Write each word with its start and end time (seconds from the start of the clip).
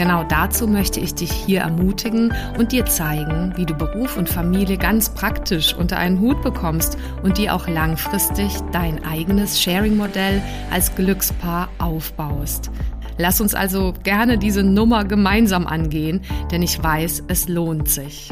Genau 0.00 0.24
dazu 0.24 0.66
möchte 0.66 0.98
ich 0.98 1.14
dich 1.14 1.30
hier 1.30 1.60
ermutigen 1.60 2.32
und 2.58 2.72
dir 2.72 2.86
zeigen, 2.86 3.52
wie 3.56 3.66
du 3.66 3.74
Beruf 3.74 4.16
und 4.16 4.30
Familie 4.30 4.78
ganz 4.78 5.10
praktisch 5.10 5.74
unter 5.74 5.98
einen 5.98 6.20
Hut 6.20 6.40
bekommst 6.40 6.96
und 7.22 7.36
dir 7.36 7.54
auch 7.54 7.68
langfristig 7.68 8.56
dein 8.72 9.04
eigenes 9.04 9.60
Sharing-Modell 9.60 10.40
als 10.70 10.94
Glückspaar 10.94 11.68
aufbaust. 11.76 12.70
Lass 13.18 13.42
uns 13.42 13.54
also 13.54 13.92
gerne 14.02 14.38
diese 14.38 14.62
Nummer 14.62 15.04
gemeinsam 15.04 15.66
angehen, 15.66 16.22
denn 16.50 16.62
ich 16.62 16.82
weiß, 16.82 17.24
es 17.28 17.46
lohnt 17.46 17.90
sich. 17.90 18.30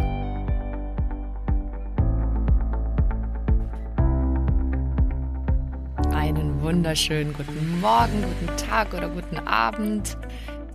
Einen 6.15 6.63
wunderschönen 6.63 7.35
guten 7.35 7.79
Morgen, 7.83 8.23
guten 8.23 8.57
Tag 8.57 8.95
oder 8.95 9.11
guten 9.11 9.37
Abend 9.47 10.17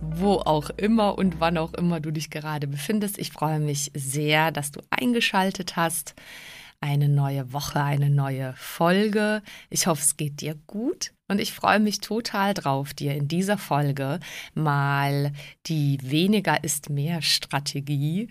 wo 0.00 0.34
auch 0.34 0.70
immer 0.70 1.18
und 1.18 1.40
wann 1.40 1.58
auch 1.58 1.74
immer 1.74 2.00
du 2.00 2.10
dich 2.10 2.30
gerade 2.30 2.66
befindest. 2.66 3.18
Ich 3.18 3.32
freue 3.32 3.60
mich 3.60 3.90
sehr, 3.94 4.50
dass 4.50 4.70
du 4.70 4.80
eingeschaltet 4.90 5.76
hast. 5.76 6.14
Eine 6.80 7.08
neue 7.08 7.52
Woche, 7.52 7.82
eine 7.82 8.10
neue 8.10 8.54
Folge. 8.56 9.42
Ich 9.70 9.86
hoffe, 9.86 10.02
es 10.02 10.16
geht 10.16 10.42
dir 10.42 10.54
gut 10.66 11.12
und 11.28 11.40
ich 11.40 11.52
freue 11.52 11.80
mich 11.80 12.00
total 12.00 12.52
drauf, 12.52 12.92
dir 12.92 13.14
in 13.14 13.28
dieser 13.28 13.56
Folge 13.56 14.20
mal 14.52 15.32
die 15.66 15.98
weniger 16.02 16.62
ist 16.62 16.90
mehr 16.90 17.22
Strategie 17.22 18.28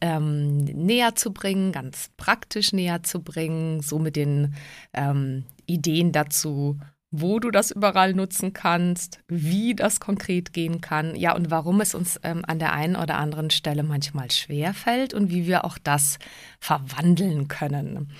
ähm, 0.00 0.58
näher 0.64 1.16
zu 1.16 1.32
bringen, 1.32 1.72
ganz 1.72 2.10
praktisch 2.16 2.72
näher 2.72 3.02
zu 3.02 3.22
bringen, 3.22 3.80
so 3.80 3.98
mit 3.98 4.14
den 4.14 4.54
ähm, 4.94 5.44
Ideen 5.66 6.12
dazu 6.12 6.78
wo 7.10 7.38
du 7.38 7.50
das 7.50 7.70
überall 7.70 8.12
nutzen 8.12 8.52
kannst, 8.52 9.20
wie 9.28 9.74
das 9.74 9.98
konkret 10.00 10.52
gehen 10.52 10.80
kann, 10.80 11.14
ja, 11.14 11.34
und 11.34 11.50
warum 11.50 11.80
es 11.80 11.94
uns 11.94 12.20
ähm, 12.22 12.44
an 12.46 12.58
der 12.58 12.72
einen 12.72 12.96
oder 12.96 13.16
anderen 13.16 13.50
Stelle 13.50 13.82
manchmal 13.82 14.30
schwer 14.30 14.74
fällt 14.74 15.14
und 15.14 15.30
wie 15.30 15.46
wir 15.46 15.64
auch 15.64 15.78
das 15.78 16.18
verwandeln 16.60 17.48
können. 17.48 18.12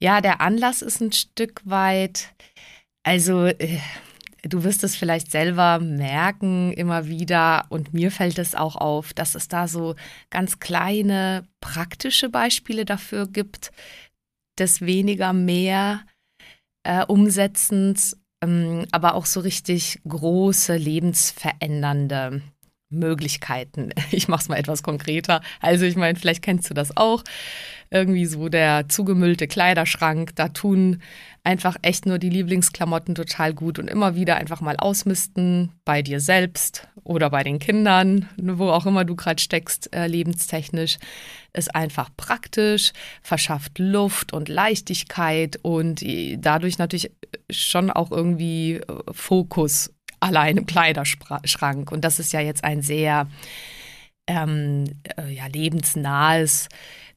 Ja, 0.00 0.20
der 0.20 0.40
Anlass 0.40 0.80
ist 0.80 1.00
ein 1.00 1.12
Stück 1.12 1.60
weit, 1.64 2.32
also 3.02 3.46
äh, 3.46 3.78
du 4.42 4.64
wirst 4.64 4.84
es 4.84 4.96
vielleicht 4.96 5.30
selber 5.30 5.78
merken 5.78 6.72
immer 6.72 7.08
wieder 7.08 7.66
und 7.68 7.92
mir 7.92 8.10
fällt 8.10 8.38
es 8.38 8.54
auch 8.54 8.76
auf, 8.76 9.12
dass 9.12 9.34
es 9.34 9.48
da 9.48 9.68
so 9.68 9.96
ganz 10.30 10.60
kleine 10.60 11.46
praktische 11.60 12.30
Beispiele 12.30 12.84
dafür 12.84 13.26
gibt, 13.26 13.70
dass 14.56 14.80
weniger 14.80 15.32
mehr 15.32 16.04
äh, 16.88 17.04
umsetzend, 17.06 18.16
ähm, 18.42 18.86
aber 18.92 19.14
auch 19.14 19.26
so 19.26 19.40
richtig 19.40 20.00
große, 20.08 20.74
lebensverändernde 20.74 22.40
Möglichkeiten. 22.88 23.90
Ich 24.10 24.26
mache 24.28 24.40
es 24.40 24.48
mal 24.48 24.56
etwas 24.56 24.82
konkreter. 24.82 25.42
Also 25.60 25.84
ich 25.84 25.96
meine, 25.96 26.18
vielleicht 26.18 26.42
kennst 26.42 26.70
du 26.70 26.74
das 26.74 26.96
auch. 26.96 27.22
Irgendwie 27.90 28.24
so 28.24 28.48
der 28.48 28.88
zugemüllte 28.88 29.46
Kleiderschrank, 29.48 30.34
da 30.34 30.48
tun 30.48 31.02
einfach 31.48 31.76
echt 31.80 32.04
nur 32.04 32.18
die 32.18 32.28
Lieblingsklamotten 32.28 33.14
total 33.14 33.54
gut 33.54 33.78
und 33.78 33.88
immer 33.88 34.14
wieder 34.14 34.36
einfach 34.36 34.60
mal 34.60 34.76
ausmisten 34.76 35.72
bei 35.86 36.02
dir 36.02 36.20
selbst 36.20 36.86
oder 37.04 37.30
bei 37.30 37.42
den 37.42 37.58
Kindern, 37.58 38.28
wo 38.36 38.68
auch 38.68 38.84
immer 38.84 39.06
du 39.06 39.16
gerade 39.16 39.40
steckst, 39.40 39.94
äh, 39.96 40.06
lebenstechnisch, 40.08 40.98
ist 41.54 41.74
einfach 41.74 42.10
praktisch, 42.18 42.92
verschafft 43.22 43.78
Luft 43.78 44.34
und 44.34 44.50
Leichtigkeit 44.50 45.58
und 45.62 46.04
dadurch 46.36 46.76
natürlich 46.76 47.10
schon 47.50 47.90
auch 47.90 48.10
irgendwie 48.10 48.74
äh, 48.74 48.82
Fokus 49.12 49.90
allein 50.20 50.58
im 50.58 50.66
Kleiderschrank. 50.66 51.90
Und 51.90 52.04
das 52.04 52.18
ist 52.18 52.34
ja 52.34 52.40
jetzt 52.40 52.62
ein 52.62 52.82
sehr 52.82 53.26
ähm, 54.26 54.84
äh, 55.16 55.32
ja, 55.32 55.46
lebensnahes 55.46 56.68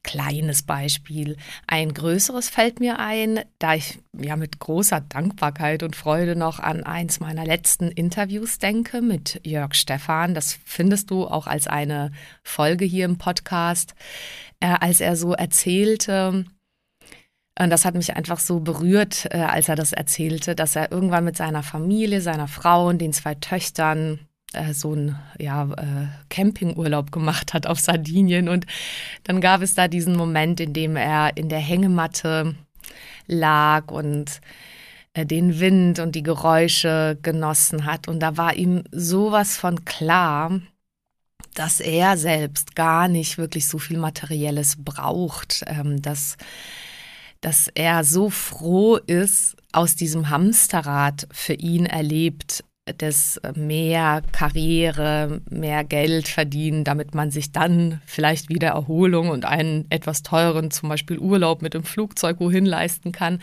kleines 0.04 0.64
Beispiel. 0.64 1.38
Ein 1.68 1.94
größeres 1.94 2.50
fällt 2.50 2.80
mir 2.80 3.00
ein, 3.00 3.42
da 3.60 3.76
ich 3.76 4.00
ja 4.20 4.36
mit 4.36 4.60
großer 4.60 5.02
Dankbarkeit 5.02 5.84
und 5.84 5.96
Freude 5.96 6.36
noch 6.36 6.60
an 6.60 6.84
eins 6.84 7.20
meiner 7.20 7.46
letzten 7.46 7.90
Interviews 7.90 8.58
denke 8.60 9.02
mit 9.02 9.40
Jörg 9.46 9.74
Stephan. 9.74 10.34
Das 10.34 10.60
findest 10.66 11.12
du 11.12 11.28
auch 11.28 11.48
als 11.48 11.68
eine 11.68 12.12
Folge 12.44 12.86
hier 12.86 13.06
im 13.06 13.18
Podcast, 13.18 13.96
äh, 14.60 14.76
als 14.80 15.02
er 15.02 15.16
so 15.16 15.34
erzählte, 15.34 16.46
und 17.60 17.70
das 17.70 17.86
hat 17.86 17.96
mich 17.96 18.16
einfach 18.16 18.40
so 18.40 18.60
berührt, 18.60 19.28
äh, 19.30 19.38
als 19.38 19.70
er 19.70 19.76
das 19.76 19.92
erzählte, 19.94 20.56
dass 20.56 20.76
er 20.76 20.92
irgendwann 20.92 21.26
mit 21.26 21.38
seiner 21.38 21.64
Familie, 21.64 22.22
seiner 22.22 22.48
Frau 22.48 22.88
und 22.88 23.00
den 23.00 23.14
zwei 23.14 23.36
Töchtern 23.36 24.20
äh, 24.54 24.74
so 24.74 24.94
einen 24.94 25.18
ja, 25.40 25.64
äh, 25.64 26.08
Campingurlaub 26.30 27.12
gemacht 27.12 27.54
hat 27.54 27.68
auf 27.68 27.80
Sardinien. 27.80 28.50
Und 28.50 28.66
dann 29.24 29.42
gab 29.42 29.62
es 29.62 29.76
da 29.76 29.88
diesen 29.88 30.16
Moment, 30.16 30.60
in 30.60 30.74
dem 30.74 30.96
er 30.96 31.38
in 31.38 31.50
der 31.50 31.60
Hängematte 31.60 32.56
lag 33.28 33.92
und 33.92 34.42
äh, 35.14 35.26
den 35.26 35.60
Wind 35.60 36.00
und 36.00 36.16
die 36.16 36.24
Geräusche 36.24 37.18
genossen 37.22 37.86
hat. 37.86 38.08
Und 38.08 38.20
da 38.20 38.38
war 38.38 38.56
ihm 38.56 38.84
sowas 38.92 39.58
von 39.58 39.86
klar, 39.86 40.62
dass 41.54 41.80
er 41.80 42.18
selbst 42.18 42.76
gar 42.76 43.08
nicht 43.08 43.38
wirklich 43.38 43.68
so 43.68 43.78
viel 43.78 43.98
Materielles 43.98 44.78
braucht, 44.78 45.64
ähm, 45.68 46.02
dass, 46.02 46.38
dass 47.42 47.68
er 47.68 48.04
so 48.04 48.30
froh 48.30 48.98
ist, 48.98 49.56
aus 49.74 49.96
diesem 49.96 50.30
Hamsterrad 50.30 51.28
für 51.32 51.54
ihn 51.54 51.86
erlebt, 51.86 52.64
das 52.98 53.40
mehr 53.56 54.22
Karriere, 54.32 55.42
mehr 55.50 55.84
Geld 55.84 56.28
verdienen, 56.28 56.84
damit 56.84 57.16
man 57.16 57.32
sich 57.32 57.52
dann 57.52 58.02
vielleicht 58.06 58.50
wieder 58.50 58.70
Erholung 58.70 59.30
und 59.30 59.46
einen 59.46 59.86
etwas 59.90 60.24
teuren, 60.24 60.72
zum 60.72 60.90
Beispiel 60.90 61.18
Urlaub 61.18 61.62
mit 61.62 61.74
dem 61.74 61.84
Flugzeug 61.84 62.40
wohin 62.40 62.66
leisten 62.66 63.12
kann. 63.12 63.42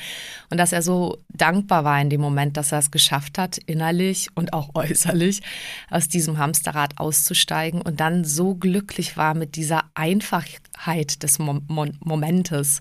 Und 0.50 0.58
dass 0.58 0.72
er 0.72 0.82
so 0.82 1.18
dankbar 1.28 1.84
war 1.84 2.00
in 2.00 2.10
dem 2.10 2.20
Moment, 2.20 2.56
dass 2.56 2.72
er 2.72 2.78
es 2.78 2.90
geschafft 2.90 3.38
hat, 3.38 3.58
innerlich 3.58 4.28
und 4.34 4.52
auch 4.52 4.74
äußerlich 4.74 5.42
aus 5.90 6.08
diesem 6.08 6.38
Hamsterrad 6.38 6.98
auszusteigen 6.98 7.80
und 7.80 8.00
dann 8.00 8.24
so 8.24 8.54
glücklich 8.54 9.16
war 9.16 9.34
mit 9.34 9.56
dieser 9.56 9.84
Einfachheit 9.94 11.22
des 11.22 11.38
Mom 11.38 11.62
Momentes 11.68 12.80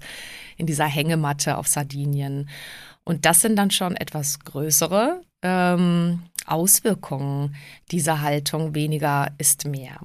in 0.57 0.65
dieser 0.65 0.85
Hängematte 0.85 1.57
auf 1.57 1.67
Sardinien. 1.67 2.49
Und 3.03 3.25
das 3.25 3.41
sind 3.41 3.55
dann 3.55 3.71
schon 3.71 3.95
etwas 3.95 4.39
größere 4.39 5.21
ähm, 5.41 6.23
Auswirkungen 6.47 7.55
dieser 7.91 8.21
Haltung 8.21 8.73
weniger 8.75 9.31
ist 9.37 9.65
mehr. 9.65 9.99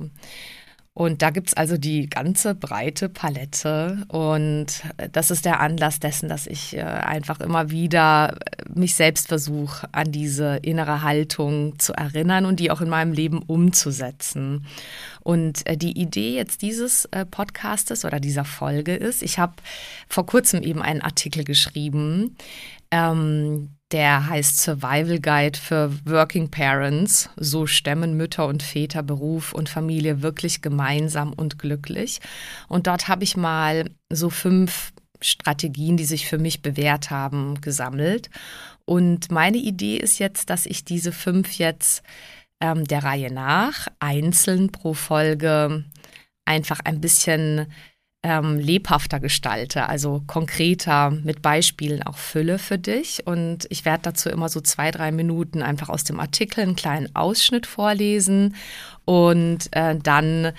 Und 0.95 1.23
da 1.23 1.31
gibt 1.31 1.49
es 1.49 1.55
also 1.55 1.79
die 1.79 2.07
ganze 2.11 2.55
breite 2.55 3.09
Palette. 3.09 4.05
Und 4.09 4.67
das 5.13 5.31
ist 5.31 5.47
der 5.47 5.61
Anlass 5.61 6.01
dessen, 6.01 6.29
dass 6.29 6.47
ich 6.47 6.77
äh, 6.77 6.83
einfach 6.83 7.41
immer 7.41 7.71
wieder 7.71 8.37
äh, 8.45 8.69
mich 8.75 8.95
selbst 8.95 9.29
versuche, 9.29 9.89
an 9.93 10.13
diese 10.13 10.57
innere 10.57 11.03
Haltung 11.03 11.79
zu 11.79 11.95
erinnern 11.95 12.45
und 12.45 12.61
die 12.61 12.71
auch 12.71 12.83
in 12.83 12.91
meinem 12.91 13.15
Leben 13.15 13.41
umzusetzen. 13.41 14.67
Und 15.21 15.67
äh, 15.67 15.79
die 15.79 15.99
Idee 15.99 16.37
jetzt 16.37 16.61
dieses 16.61 17.09
Podcastes 17.31 18.05
oder 18.05 18.21
dieser 18.21 18.45
Folge 18.45 18.95
ist, 18.95 19.23
ich 19.23 19.39
habe 19.39 19.55
vor 20.09 20.27
kurzem 20.27 20.63
eben 20.63 20.83
einen 20.83 21.01
Artikel 21.01 21.45
geschrieben, 21.45 22.37
ähm, 22.91 23.71
der 23.93 24.27
heißt 24.27 24.59
Survival 24.59 25.21
Guide 25.21 25.59
für 25.59 25.93
Working 26.05 26.51
Parents. 26.51 27.29
So 27.37 27.67
stemmen 27.67 28.17
Mütter 28.17 28.47
und 28.47 28.63
Väter 28.63 29.03
Beruf 29.03 29.53
und 29.53 29.69
Familie 29.69 30.23
wirklich 30.23 30.63
gemeinsam 30.63 31.33
und 31.33 31.59
glücklich. 31.59 32.21
Und 32.69 32.87
dort 32.87 33.09
habe 33.09 33.25
ich 33.25 33.37
mal 33.37 33.91
so 34.11 34.31
fünf 34.31 34.93
Strategien, 35.21 35.97
die 35.97 36.05
sich 36.05 36.27
für 36.27 36.39
mich 36.39 36.63
bewährt 36.63 37.11
haben, 37.11 37.61
gesammelt. 37.61 38.31
Und 38.85 39.31
meine 39.31 39.59
Idee 39.59 39.97
ist 39.97 40.19
jetzt, 40.19 40.51
dass 40.51 40.67
ich 40.67 40.85
diese 40.85 41.13
fünf 41.13 41.59
jetzt 41.59 42.03
ähm, 42.61 42.85
der 42.85 43.05
Reihe 43.05 43.33
nach 43.33 43.89
einzeln 44.01 44.73
pro 44.73 44.95
Folge 44.95 45.85
einfach 46.45 46.81
ein 46.85 47.01
bisschen 47.01 47.67
ähm, 48.23 48.59
lebhafter 48.59 49.19
gestalte, 49.19 49.89
also 49.89 50.23
konkreter 50.27 51.11
mit 51.11 51.43
Beispielen 51.43 52.03
auch 52.03 52.17
fülle 52.17 52.59
für 52.59 52.79
dich. 52.79 53.27
Und 53.27 53.67
ich 53.69 53.85
werde 53.85 54.05
dazu 54.05 54.29
immer 54.29 54.49
so 54.49 54.61
zwei, 54.61 54.91
drei 54.91 55.11
Minuten 55.11 55.63
einfach 55.63 55.89
aus 55.89 56.05
dem 56.05 56.21
Artikel 56.21 56.61
einen 56.61 56.77
kleinen 56.77 57.15
Ausschnitt 57.17 57.67
vorlesen 57.67 58.55
und 59.05 59.69
äh, 59.73 59.97
dann 59.97 60.53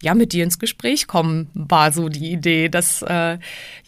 ja, 0.00 0.14
mit 0.14 0.32
dir 0.32 0.44
ins 0.44 0.60
Gespräch 0.60 1.08
kommen, 1.08 1.50
war 1.54 1.90
so 1.90 2.08
die 2.08 2.30
Idee, 2.30 2.68
dass 2.68 3.02
äh, 3.02 3.38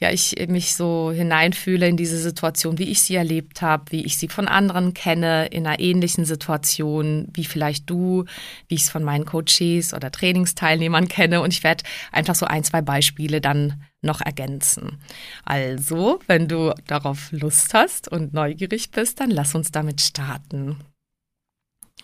ja 0.01 0.11
ich 0.11 0.35
mich 0.49 0.75
so 0.75 1.12
hineinfühle 1.12 1.87
in 1.87 1.97
diese 1.97 2.19
Situation, 2.19 2.79
wie 2.79 2.91
ich 2.91 3.03
sie 3.03 3.15
erlebt 3.15 3.62
habe, 3.62 3.85
wie 3.91 4.05
ich 4.05 4.17
sie 4.19 4.29
von 4.29 4.49
anderen 4.49 4.93
kenne, 4.93 5.47
in 5.47 5.67
einer 5.67 5.79
ähnlichen 5.79 6.25
Situation, 6.25 7.29
wie 7.33 7.45
vielleicht 7.45 7.89
du, 7.89 8.25
wie 8.67 8.75
ich 8.75 8.83
es 8.83 8.91
von 8.91 9.05
meinen 9.05 9.25
Coaches 9.25 9.95
oder 9.95 10.11
Trainingsteilnehmern 10.11 11.07
kenne. 11.07 11.43
Und 11.43 11.53
ich 11.53 11.62
werde 11.62 11.85
einfach 12.11 12.35
so 12.35 12.47
ein, 12.47 12.65
zwei 12.65 12.83
Beispiele 12.83 13.41
dann 13.41 13.85
noch 14.03 14.21
ergänzen. 14.21 14.99
Also, 15.45 16.19
wenn 16.27 16.49
du 16.49 16.75
darauf 16.89 17.31
Lust 17.31 17.73
hast 17.73 18.09
und 18.09 18.33
neugierig 18.35 18.91
bist, 18.91 19.21
dann 19.21 19.31
lass 19.31 19.55
uns 19.55 19.71
damit 19.71 20.01
starten. 20.01 20.77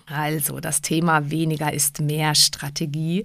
Also 0.06 0.60
das 0.60 0.80
Thema 0.80 1.30
weniger 1.30 1.72
ist 1.72 2.00
mehr 2.00 2.34
Strategie 2.34 3.24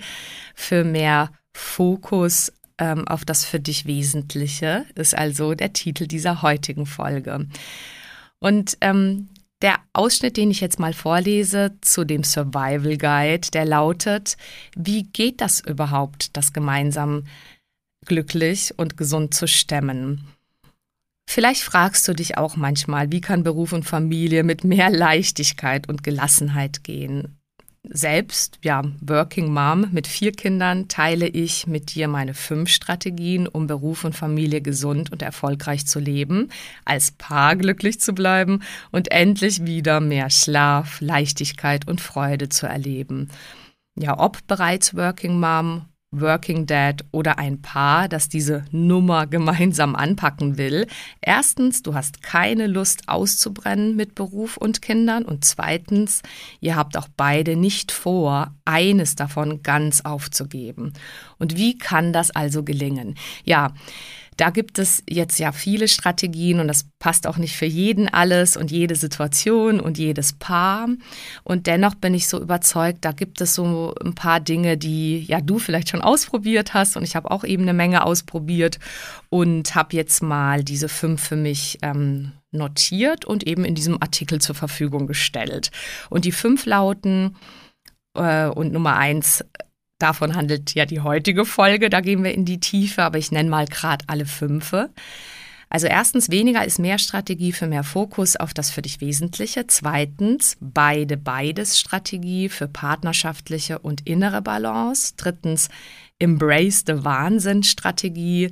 für 0.56 0.83
mehr 0.83 1.31
Fokus 1.54 2.51
ähm, 2.78 3.07
auf 3.07 3.24
das 3.25 3.45
für 3.45 3.60
dich 3.60 3.86
Wesentliche 3.86 4.86
ist 4.95 5.16
also 5.16 5.54
der 5.54 5.74
Titel 5.74 6.07
dieser 6.07 6.42
heutigen 6.42 6.88
Folge. 6.88 7.48
Und 8.39 8.78
ähm, 8.81 9.30
der 9.62 9.75
Ausschnitt, 9.94 10.38
den 10.38 10.50
ich 10.50 10.62
jetzt 10.62 10.80
mal 10.80 10.94
vorlese 10.94 11.75
zu 11.81 12.04
dem 12.04 12.24
Survival 12.24 12.98
Guide, 12.98 13.51
der 13.54 13.66
lautet, 13.66 14.36
wie 14.75 15.04
geht 15.04 15.42
das 15.42 15.60
überhaupt, 15.60 16.36
das 16.36 16.51
gemeinsam 16.51 17.25
glücklich 18.07 18.74
und 18.78 18.98
gesund 18.98 19.36
zu 19.36 19.48
stemmen? 19.48 20.25
Vielleicht 21.33 21.62
fragst 21.62 22.06
du 22.10 22.13
dich 22.13 22.38
auch 22.38 22.57
manchmal, 22.57 23.10
wie 23.13 23.22
kann 23.22 23.44
Beruf 23.44 23.72
und 23.72 23.86
Familie 23.86 24.44
mit 24.44 24.66
mehr 24.66 24.89
Leichtigkeit 24.89 25.88
und 25.88 26.04
Gelassenheit 26.04 26.83
gehen? 26.83 27.39
Selbst, 27.83 28.60
ja, 28.63 28.81
Working 29.00 29.50
Mom 29.54 29.88
mit 29.94 30.07
vier 30.07 30.33
Kindern, 30.33 30.89
teile 30.89 31.30
ich 31.30 31.68
mit 31.68 31.95
dir 31.95 32.10
meine 32.10 32.33
fünf 32.33 32.68
Strategien, 32.68 33.48
um 33.48 33.66
Beruf 33.66 34.04
und 34.04 34.13
Familie 34.13 34.60
gesund 34.60 35.13
und 35.13 35.22
erfolgreich 35.22 35.88
zu 35.88 36.00
leben, 36.00 36.50
als 36.83 37.12
Paar 37.13 37.56
glücklich 37.56 38.01
zu 38.01 38.12
bleiben 38.12 38.62
und 38.92 39.10
endlich 39.10 39.66
wieder 39.66 40.01
mehr 40.01 40.30
Schlaf, 40.30 41.00
Leichtigkeit 41.00 41.88
und 41.88 42.01
Freude 42.01 42.50
zu 42.50 42.66
erleben. 42.66 43.30
Ja, 43.95 44.19
ob 44.19 44.45
bereits 44.48 44.98
Working 44.98 45.39
Mom 45.39 45.86
Working 46.13 46.65
Dad 46.65 47.05
oder 47.11 47.39
ein 47.39 47.61
Paar, 47.61 48.09
das 48.09 48.27
diese 48.27 48.65
Nummer 48.71 49.27
gemeinsam 49.27 49.95
anpacken 49.95 50.57
will. 50.57 50.87
Erstens, 51.21 51.83
du 51.83 51.93
hast 51.93 52.21
keine 52.21 52.67
Lust 52.67 53.07
auszubrennen 53.07 53.95
mit 53.95 54.13
Beruf 54.13 54.57
und 54.57 54.81
Kindern 54.81 55.23
und 55.23 55.45
zweitens, 55.45 56.21
ihr 56.59 56.75
habt 56.75 56.97
auch 56.97 57.07
beide 57.15 57.55
nicht 57.55 57.93
vor, 57.93 58.53
eines 58.65 59.15
davon 59.15 59.63
ganz 59.63 60.01
aufzugeben. 60.01 60.91
Und 61.39 61.55
wie 61.55 61.77
kann 61.77 62.11
das 62.11 62.29
also 62.31 62.63
gelingen? 62.63 63.15
Ja, 63.45 63.73
da 64.41 64.49
gibt 64.49 64.79
es 64.79 65.03
jetzt 65.07 65.38
ja 65.38 65.51
viele 65.51 65.88
Strategien 65.88 66.59
und 66.59 66.67
das 66.67 66.88
passt 66.97 67.27
auch 67.27 67.38
nicht 67.38 67.55
für 67.55 67.67
jeden 67.67 68.09
alles 68.09 68.57
und 68.57 68.71
jede 68.71 68.95
Situation 68.95 69.79
und 69.79 69.99
jedes 69.99 70.33
Paar. 70.33 70.89
Und 71.43 71.67
dennoch 71.67 71.93
bin 71.93 72.15
ich 72.15 72.27
so 72.27 72.41
überzeugt, 72.41 73.05
da 73.05 73.11
gibt 73.11 73.39
es 73.39 73.53
so 73.53 73.93
ein 74.03 74.15
paar 74.15 74.39
Dinge, 74.39 74.79
die 74.79 75.19
ja 75.25 75.41
du 75.41 75.59
vielleicht 75.59 75.89
schon 75.89 76.01
ausprobiert 76.01 76.73
hast 76.73 76.97
und 76.97 77.03
ich 77.03 77.15
habe 77.15 77.29
auch 77.29 77.43
eben 77.43 77.61
eine 77.61 77.75
Menge 77.75 78.03
ausprobiert 78.03 78.79
und 79.29 79.75
habe 79.75 79.95
jetzt 79.95 80.23
mal 80.23 80.63
diese 80.63 80.89
fünf 80.89 81.21
für 81.21 81.35
mich 81.35 81.77
ähm, 81.83 82.31
notiert 82.49 83.25
und 83.25 83.45
eben 83.45 83.63
in 83.63 83.75
diesem 83.75 84.01
Artikel 84.01 84.41
zur 84.41 84.55
Verfügung 84.55 85.05
gestellt. 85.05 85.69
Und 86.09 86.25
die 86.25 86.31
fünf 86.31 86.65
lauten 86.65 87.35
äh, 88.15 88.47
und 88.47 88.73
Nummer 88.73 88.97
eins 88.97 89.45
Davon 90.01 90.36
handelt 90.36 90.74
ja 90.74 90.86
die 90.86 91.01
heutige 91.01 91.45
Folge, 91.45 91.89
da 91.89 92.01
gehen 92.01 92.24
wir 92.24 92.33
in 92.33 92.45
die 92.45 92.59
Tiefe, 92.59 93.03
aber 93.03 93.18
ich 93.18 93.31
nenne 93.31 93.50
mal 93.50 93.65
gerade 93.65 94.06
alle 94.07 94.25
fünfe. 94.25 94.89
Also 95.69 95.88
erstens, 95.88 96.30
weniger 96.30 96.65
ist 96.65 96.80
mehr 96.80 96.98
Strategie 96.98 97.53
für 97.53 97.65
mehr 97.65 97.86
Fokus 97.86 98.36
auf 98.36 98.53
das 98.53 98.71
für 98.71 98.81
dich 98.81 99.00
Wesentliche. 99.00 99.68
Zweitens, 99.68 100.57
beide 100.59 101.15
beides 101.15 101.80
Strategie 101.80 102.50
für 102.50 102.68
partnerschaftliche 102.68 103.80
und 103.80 104.06
innere 104.06 104.42
Balance. 104.42 105.13
Drittens, 105.15 105.69
Embrace 106.19 106.83
the 106.86 107.06
Wahnsinn 107.06 107.63
Strategie 107.63 108.50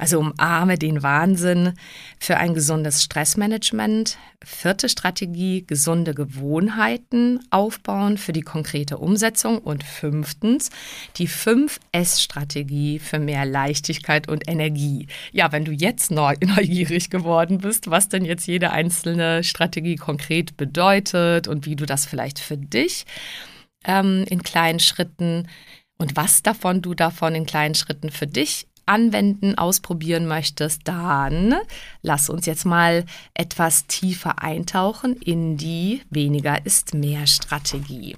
also 0.00 0.18
umarme 0.18 0.78
den 0.78 1.02
Wahnsinn 1.02 1.74
für 2.18 2.38
ein 2.38 2.54
gesundes 2.54 3.02
Stressmanagement. 3.02 4.16
Vierte 4.42 4.88
Strategie, 4.88 5.66
gesunde 5.66 6.14
Gewohnheiten 6.14 7.40
aufbauen 7.50 8.16
für 8.16 8.32
die 8.32 8.40
konkrete 8.40 8.96
Umsetzung. 8.96 9.58
Und 9.58 9.84
fünftens, 9.84 10.70
die 11.16 11.28
5S-Strategie 11.28 12.98
für 12.98 13.18
mehr 13.18 13.44
Leichtigkeit 13.44 14.26
und 14.26 14.48
Energie. 14.48 15.06
Ja, 15.32 15.52
wenn 15.52 15.66
du 15.66 15.72
jetzt 15.72 16.10
neugierig 16.10 17.10
geworden 17.10 17.58
bist, 17.58 17.90
was 17.90 18.08
denn 18.08 18.24
jetzt 18.24 18.46
jede 18.46 18.70
einzelne 18.70 19.44
Strategie 19.44 19.96
konkret 19.96 20.56
bedeutet 20.56 21.46
und 21.46 21.66
wie 21.66 21.76
du 21.76 21.84
das 21.84 22.06
vielleicht 22.06 22.38
für 22.38 22.56
dich 22.56 23.04
ähm, 23.84 24.24
in 24.30 24.42
kleinen 24.42 24.80
Schritten 24.80 25.46
und 25.98 26.16
was 26.16 26.42
davon 26.42 26.80
du 26.80 26.94
davon 26.94 27.34
in 27.34 27.44
kleinen 27.44 27.74
Schritten 27.74 28.10
für 28.10 28.26
dich 28.26 28.66
anwenden, 28.90 29.56
ausprobieren 29.56 30.26
möchtest, 30.26 30.82
dann 30.84 31.54
lass 32.02 32.28
uns 32.28 32.44
jetzt 32.44 32.66
mal 32.66 33.04
etwas 33.34 33.86
tiefer 33.86 34.42
eintauchen 34.42 35.16
in 35.16 35.56
die 35.56 36.02
weniger 36.10 36.66
ist 36.66 36.92
mehr 36.92 37.26
Strategie. 37.26 38.16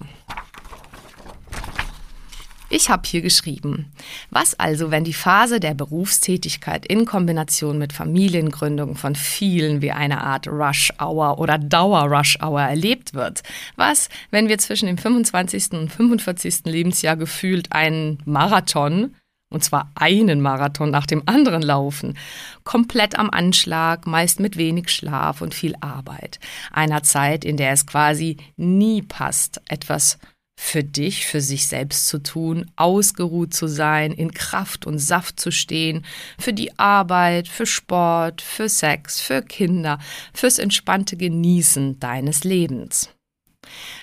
Ich 2.75 2.89
habe 2.89 3.03
hier 3.05 3.21
geschrieben, 3.21 3.93
was 4.31 4.59
also, 4.59 4.91
wenn 4.91 5.05
die 5.05 5.13
Phase 5.13 5.61
der 5.61 5.75
Berufstätigkeit 5.75 6.87
in 6.87 7.05
Kombination 7.05 7.77
mit 7.77 7.93
Familiengründung 7.93 8.97
von 8.97 9.15
vielen 9.15 9.83
wie 9.83 9.93
eine 9.93 10.23
Art 10.23 10.49
Rush 10.49 10.91
Hour 10.99 11.39
oder 11.39 11.59
Dauer 11.59 12.05
Rush 12.05 12.39
Hour 12.43 12.63
erlebt 12.63 13.13
wird? 13.13 13.43
Was, 13.77 14.09
wenn 14.31 14.49
wir 14.49 14.57
zwischen 14.57 14.87
dem 14.87 14.97
25. 14.97 15.73
und 15.73 15.93
45. 15.93 16.65
Lebensjahr 16.65 17.19
gefühlt 17.19 17.73
einen 17.73 18.23
Marathon 18.25 19.15
und 19.53 19.63
zwar 19.63 19.91
einen 19.95 20.41
Marathon 20.41 20.91
nach 20.91 21.07
dem 21.07 21.23
anderen 21.27 21.63
laufen. 21.63 22.19
Komplett 22.65 23.19
am 23.19 23.31
Anschlag, 23.31 24.07
meist 24.07 24.41
mit 24.41 24.57
wenig 24.57 24.89
Schlaf 24.91 25.41
und 25.41 25.55
viel 25.55 25.75
Arbeit. 25.81 26.41
Einer 26.73 27.03
Zeit, 27.03 27.45
in 27.45 27.57
der 27.57 27.73
es 27.73 27.87
quasi 27.87 28.39
nie 28.57 29.03
passt, 29.03 29.61
etwas 29.69 30.19
für 30.63 30.85
dich, 30.85 31.27
für 31.27 31.41
sich 31.41 31.67
selbst 31.67 32.07
zu 32.07 32.23
tun, 32.23 32.71
ausgeruht 32.77 33.53
zu 33.53 33.67
sein, 33.67 34.13
in 34.13 34.33
Kraft 34.33 34.87
und 34.87 34.99
Saft 34.99 35.41
zu 35.41 35.51
stehen, 35.51 36.05
für 36.39 36.53
die 36.53 36.79
Arbeit, 36.79 37.49
für 37.49 37.67
Sport, 37.67 38.41
für 38.43 38.69
Sex, 38.69 39.21
für 39.21 39.43
Kinder, 39.43 39.99
fürs 40.33 40.59
entspannte 40.59 41.17
Genießen 41.17 41.99
deines 41.99 42.45
Lebens. 42.45 43.09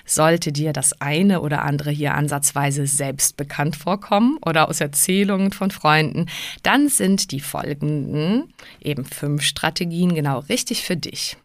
Sollte 0.04 0.52
dir 0.52 0.72
das 0.72 1.00
eine 1.00 1.40
oder 1.40 1.62
andere 1.62 1.90
hier 1.90 2.14
ansatzweise 2.14 2.86
selbst 2.86 3.36
bekannt 3.36 3.76
vorkommen 3.76 4.38
oder 4.44 4.68
aus 4.68 4.80
Erzählungen 4.80 5.52
von 5.52 5.70
Freunden, 5.70 6.26
dann 6.62 6.88
sind 6.88 7.30
die 7.32 7.40
folgenden, 7.40 8.52
eben 8.80 9.04
fünf 9.04 9.42
Strategien 9.42 10.14
genau 10.14 10.40
richtig 10.40 10.82
für 10.82 10.96
dich. 10.96 11.36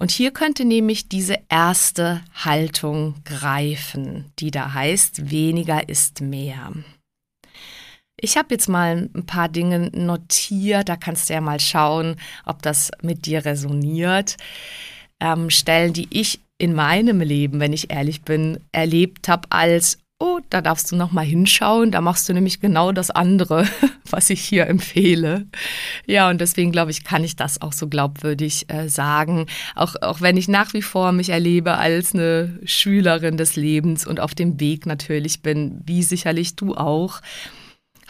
Und 0.00 0.10
hier 0.10 0.30
könnte 0.30 0.64
nämlich 0.64 1.10
diese 1.10 1.38
erste 1.50 2.22
Haltung 2.32 3.16
greifen, 3.26 4.32
die 4.38 4.50
da 4.50 4.72
heißt, 4.72 5.30
weniger 5.30 5.90
ist 5.90 6.22
mehr. 6.22 6.72
Ich 8.16 8.38
habe 8.38 8.48
jetzt 8.54 8.68
mal 8.68 9.10
ein 9.14 9.26
paar 9.26 9.50
Dinge 9.50 9.90
notiert, 9.92 10.88
da 10.88 10.96
kannst 10.96 11.28
du 11.28 11.34
ja 11.34 11.42
mal 11.42 11.60
schauen, 11.60 12.16
ob 12.46 12.62
das 12.62 12.90
mit 13.02 13.26
dir 13.26 13.44
resoniert. 13.44 14.36
Ähm, 15.20 15.50
Stellen, 15.50 15.92
die 15.92 16.08
ich 16.10 16.40
in 16.60 16.74
meinem 16.74 17.20
Leben, 17.20 17.58
wenn 17.58 17.72
ich 17.72 17.90
ehrlich 17.90 18.22
bin, 18.22 18.58
erlebt 18.72 19.28
habe 19.28 19.48
als 19.50 19.98
oh, 20.22 20.38
da 20.50 20.60
darfst 20.60 20.92
du 20.92 20.96
noch 20.96 21.12
mal 21.12 21.24
hinschauen, 21.24 21.90
da 21.90 22.02
machst 22.02 22.28
du 22.28 22.34
nämlich 22.34 22.60
genau 22.60 22.92
das 22.92 23.10
andere, 23.10 23.66
was 24.10 24.28
ich 24.28 24.42
hier 24.42 24.66
empfehle. 24.66 25.46
Ja, 26.06 26.28
und 26.28 26.42
deswegen 26.42 26.72
glaube 26.72 26.90
ich, 26.90 27.04
kann 27.04 27.24
ich 27.24 27.36
das 27.36 27.62
auch 27.62 27.72
so 27.72 27.88
glaubwürdig 27.88 28.66
äh, 28.68 28.88
sagen, 28.88 29.46
auch 29.74 29.96
auch 30.02 30.20
wenn 30.20 30.36
ich 30.36 30.46
nach 30.46 30.74
wie 30.74 30.82
vor 30.82 31.12
mich 31.12 31.30
erlebe 31.30 31.78
als 31.78 32.14
eine 32.14 32.58
Schülerin 32.64 33.38
des 33.38 33.56
Lebens 33.56 34.06
und 34.06 34.20
auf 34.20 34.34
dem 34.34 34.60
Weg 34.60 34.84
natürlich 34.84 35.40
bin, 35.40 35.80
wie 35.86 36.02
sicherlich 36.02 36.54
du 36.54 36.74
auch 36.74 37.22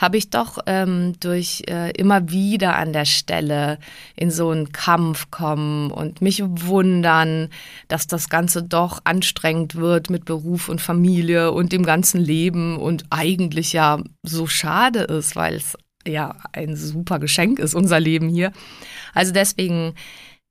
habe 0.00 0.16
ich 0.16 0.30
doch 0.30 0.58
ähm, 0.64 1.12
durch 1.20 1.62
äh, 1.68 1.90
immer 1.90 2.30
wieder 2.30 2.76
an 2.76 2.94
der 2.94 3.04
Stelle 3.04 3.78
in 4.16 4.30
so 4.30 4.48
einen 4.48 4.72
Kampf 4.72 5.30
kommen 5.30 5.90
und 5.90 6.22
mich 6.22 6.42
wundern, 6.42 7.50
dass 7.88 8.06
das 8.06 8.30
Ganze 8.30 8.62
doch 8.62 9.00
anstrengend 9.04 9.74
wird 9.74 10.08
mit 10.08 10.24
Beruf 10.24 10.70
und 10.70 10.80
Familie 10.80 11.52
und 11.52 11.72
dem 11.72 11.84
ganzen 11.84 12.18
Leben 12.18 12.78
und 12.78 13.04
eigentlich 13.10 13.74
ja 13.74 14.02
so 14.22 14.46
schade 14.46 15.00
ist, 15.00 15.36
weil 15.36 15.56
es 15.56 15.76
ja 16.06 16.34
ein 16.52 16.76
super 16.76 17.18
Geschenk 17.18 17.58
ist, 17.58 17.74
unser 17.74 18.00
Leben 18.00 18.30
hier. 18.30 18.52
Also 19.12 19.32
deswegen 19.32 19.94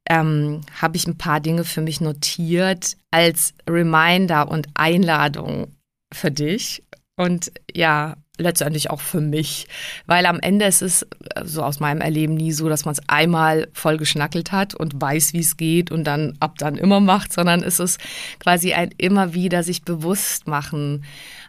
ähm, 0.08 0.62
habe 0.80 0.96
ich 0.96 1.08
ein 1.08 1.18
paar 1.18 1.40
Dinge 1.40 1.64
für 1.64 1.82
mich 1.82 2.02
notiert 2.02 2.98
als 3.10 3.56
Reminder 3.68 4.52
und 4.52 4.68
Einladung 4.76 5.76
für 6.14 6.30
dich 6.30 6.84
Und 7.20 7.52
ja, 7.76 8.16
letztendlich 8.40 8.90
auch 8.90 9.02
für 9.02 9.22
mich, 9.22 9.68
weil 10.08 10.26
am 10.26 10.40
Ende 10.40 10.66
ist 10.66 10.82
es 10.82 11.04
äh, 11.04 11.44
so 11.44 11.64
aus 11.64 11.80
meinem 11.80 12.02
Erleben 12.02 12.34
nie 12.34 12.52
so, 12.52 12.70
dass 12.70 12.86
man 12.86 12.94
es 12.94 13.02
einmal 13.08 13.68
voll 13.74 13.98
geschnackelt 13.98 14.52
hat 14.52 14.74
und 14.74 15.00
weiß, 15.00 15.34
wie 15.34 15.40
es 15.40 15.58
geht 15.58 15.92
und 15.92 16.06
dann 16.06 16.36
ab 16.40 16.58
dann 16.58 16.76
immer 16.76 17.00
macht, 17.00 17.34
sondern 17.34 17.62
es 17.62 17.80
ist 17.80 18.00
quasi 18.40 18.74
ein 18.74 18.90
immer 18.98 19.34
wieder 19.34 19.64
sich 19.64 19.84
bewusst 19.84 20.48
machen, 20.48 21.06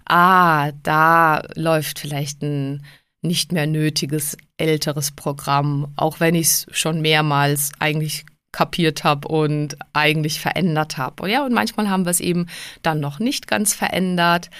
ah, 0.06 0.72
da 0.82 1.42
läuft 1.54 1.98
vielleicht 1.98 2.42
ein 2.42 2.84
nicht 3.22 3.52
mehr 3.52 3.66
nötiges 3.66 4.36
älteres 4.56 5.10
Programm, 5.12 5.92
auch 5.96 6.20
wenn 6.20 6.34
ich 6.34 6.46
es 6.46 6.66
schon 6.72 7.00
mehrmals 7.00 7.72
eigentlich 7.78 8.24
kapiert 8.52 9.04
habe 9.04 9.28
und 9.28 9.76
eigentlich 9.92 10.40
verändert 10.40 10.98
habe. 10.98 11.30
Ja, 11.30 11.44
und 11.44 11.52
manchmal 11.52 11.88
haben 11.88 12.04
wir 12.04 12.10
es 12.10 12.20
eben 12.20 12.46
dann 12.82 13.00
noch 13.00 13.18
nicht 13.20 13.46
ganz 13.46 13.74
verändert 13.74 14.50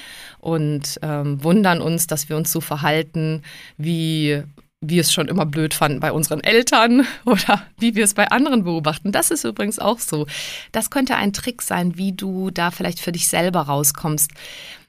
und 0.41 0.99
ähm, 1.03 1.43
wundern 1.43 1.81
uns, 1.81 2.07
dass 2.07 2.29
wir 2.29 2.37
uns 2.37 2.51
so 2.53 2.61
verhalten, 2.61 3.43
wie 3.77 4.43
wir 4.81 5.03
es 5.03 5.13
schon 5.13 5.29
immer 5.29 5.45
blöd 5.45 5.75
fanden 5.75 6.01
bei 6.01 6.11
unseren 6.11 6.43
Eltern 6.43 7.07
oder 7.25 7.67
wie 7.79 7.95
wir 7.95 8.05
es 8.05 8.15
bei 8.15 8.31
anderen 8.31 8.65
beobachten. 8.65 9.13
Das 9.13 9.31
ist 9.31 9.45
übrigens 9.45 9.79
auch 9.79 9.99
so. 9.99 10.27
Das 10.73 10.91
könnte 10.91 11.17
ein 11.17 11.33
Trick 11.33 11.63
sein, 11.63 11.97
wie 11.97 12.13
du 12.13 12.51
da 12.51 12.71
vielleicht 12.71 13.01
für 13.01 13.13
dich 13.13 13.29
selber 13.29 13.61
rauskommst. 13.63 14.31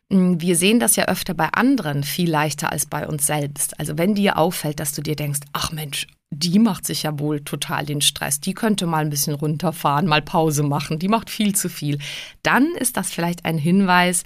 Hm, 0.09 0.39
wir 0.39 0.55
sehen 0.55 0.79
das 0.79 0.95
ja 0.95 1.05
öfter 1.05 1.33
bei 1.33 1.49
anderen 1.51 2.03
viel 2.03 2.29
leichter 2.29 2.71
als 2.71 2.85
bei 2.85 3.07
uns 3.07 3.25
selbst. 3.25 3.79
Also 3.79 3.97
wenn 3.97 4.15
dir 4.15 4.37
auffällt, 4.37 4.79
dass 4.79 4.93
du 4.93 5.01
dir 5.01 5.15
denkst, 5.15 5.41
ach 5.51 5.71
Mensch, 5.71 6.07
die 6.33 6.59
macht 6.59 6.85
sich 6.85 7.03
ja 7.03 7.19
wohl 7.19 7.41
total 7.41 7.85
den 7.85 7.99
Stress. 7.99 8.39
Die 8.39 8.53
könnte 8.53 8.85
mal 8.85 9.03
ein 9.03 9.09
bisschen 9.09 9.33
runterfahren, 9.33 10.07
mal 10.07 10.21
Pause 10.21 10.63
machen. 10.63 10.97
Die 10.97 11.09
macht 11.09 11.29
viel 11.29 11.53
zu 11.53 11.67
viel. 11.67 11.97
Dann 12.41 12.73
ist 12.79 12.95
das 12.95 13.11
vielleicht 13.11 13.43
ein 13.43 13.57
Hinweis 13.57 14.23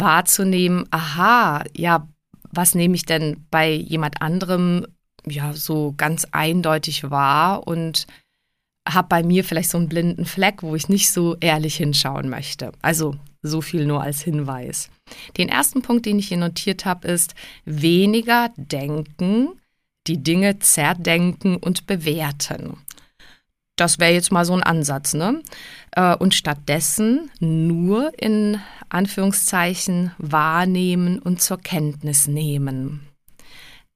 wahrzunehmen, 0.00 0.86
aha, 0.90 1.64
ja, 1.76 2.06
was 2.50 2.74
nehme 2.74 2.94
ich 2.94 3.04
denn 3.04 3.44
bei 3.50 3.72
jemand 3.72 4.22
anderem 4.22 4.86
ja 5.26 5.52
so 5.52 5.94
ganz 5.96 6.26
eindeutig 6.30 7.10
wahr 7.10 7.66
und 7.66 8.06
habe 8.88 9.08
bei 9.08 9.22
mir 9.22 9.44
vielleicht 9.44 9.70
so 9.70 9.78
einen 9.78 9.88
blinden 9.88 10.24
Fleck, 10.24 10.62
wo 10.62 10.74
ich 10.74 10.88
nicht 10.88 11.10
so 11.10 11.36
ehrlich 11.40 11.76
hinschauen 11.76 12.28
möchte. 12.28 12.72
Also 12.80 13.16
so 13.42 13.60
viel 13.60 13.86
nur 13.86 14.02
als 14.02 14.22
Hinweis. 14.22 14.90
Den 15.36 15.48
ersten 15.48 15.82
Punkt, 15.82 16.06
den 16.06 16.18
ich 16.18 16.28
hier 16.28 16.38
notiert 16.38 16.84
habe, 16.84 17.08
ist 17.08 17.34
weniger 17.64 18.50
denken, 18.56 19.50
die 20.06 20.22
Dinge 20.22 20.58
zerdenken 20.58 21.56
und 21.56 21.86
bewerten. 21.86 22.78
Das 23.78 24.00
wäre 24.00 24.12
jetzt 24.12 24.32
mal 24.32 24.44
so 24.44 24.54
ein 24.54 24.62
Ansatz, 24.62 25.14
ne? 25.14 25.40
Äh, 25.92 26.16
und 26.16 26.34
stattdessen 26.34 27.30
nur 27.38 28.12
in 28.20 28.60
Anführungszeichen 28.88 30.10
wahrnehmen 30.18 31.20
und 31.20 31.40
zur 31.40 31.58
Kenntnis 31.58 32.26
nehmen. 32.26 33.08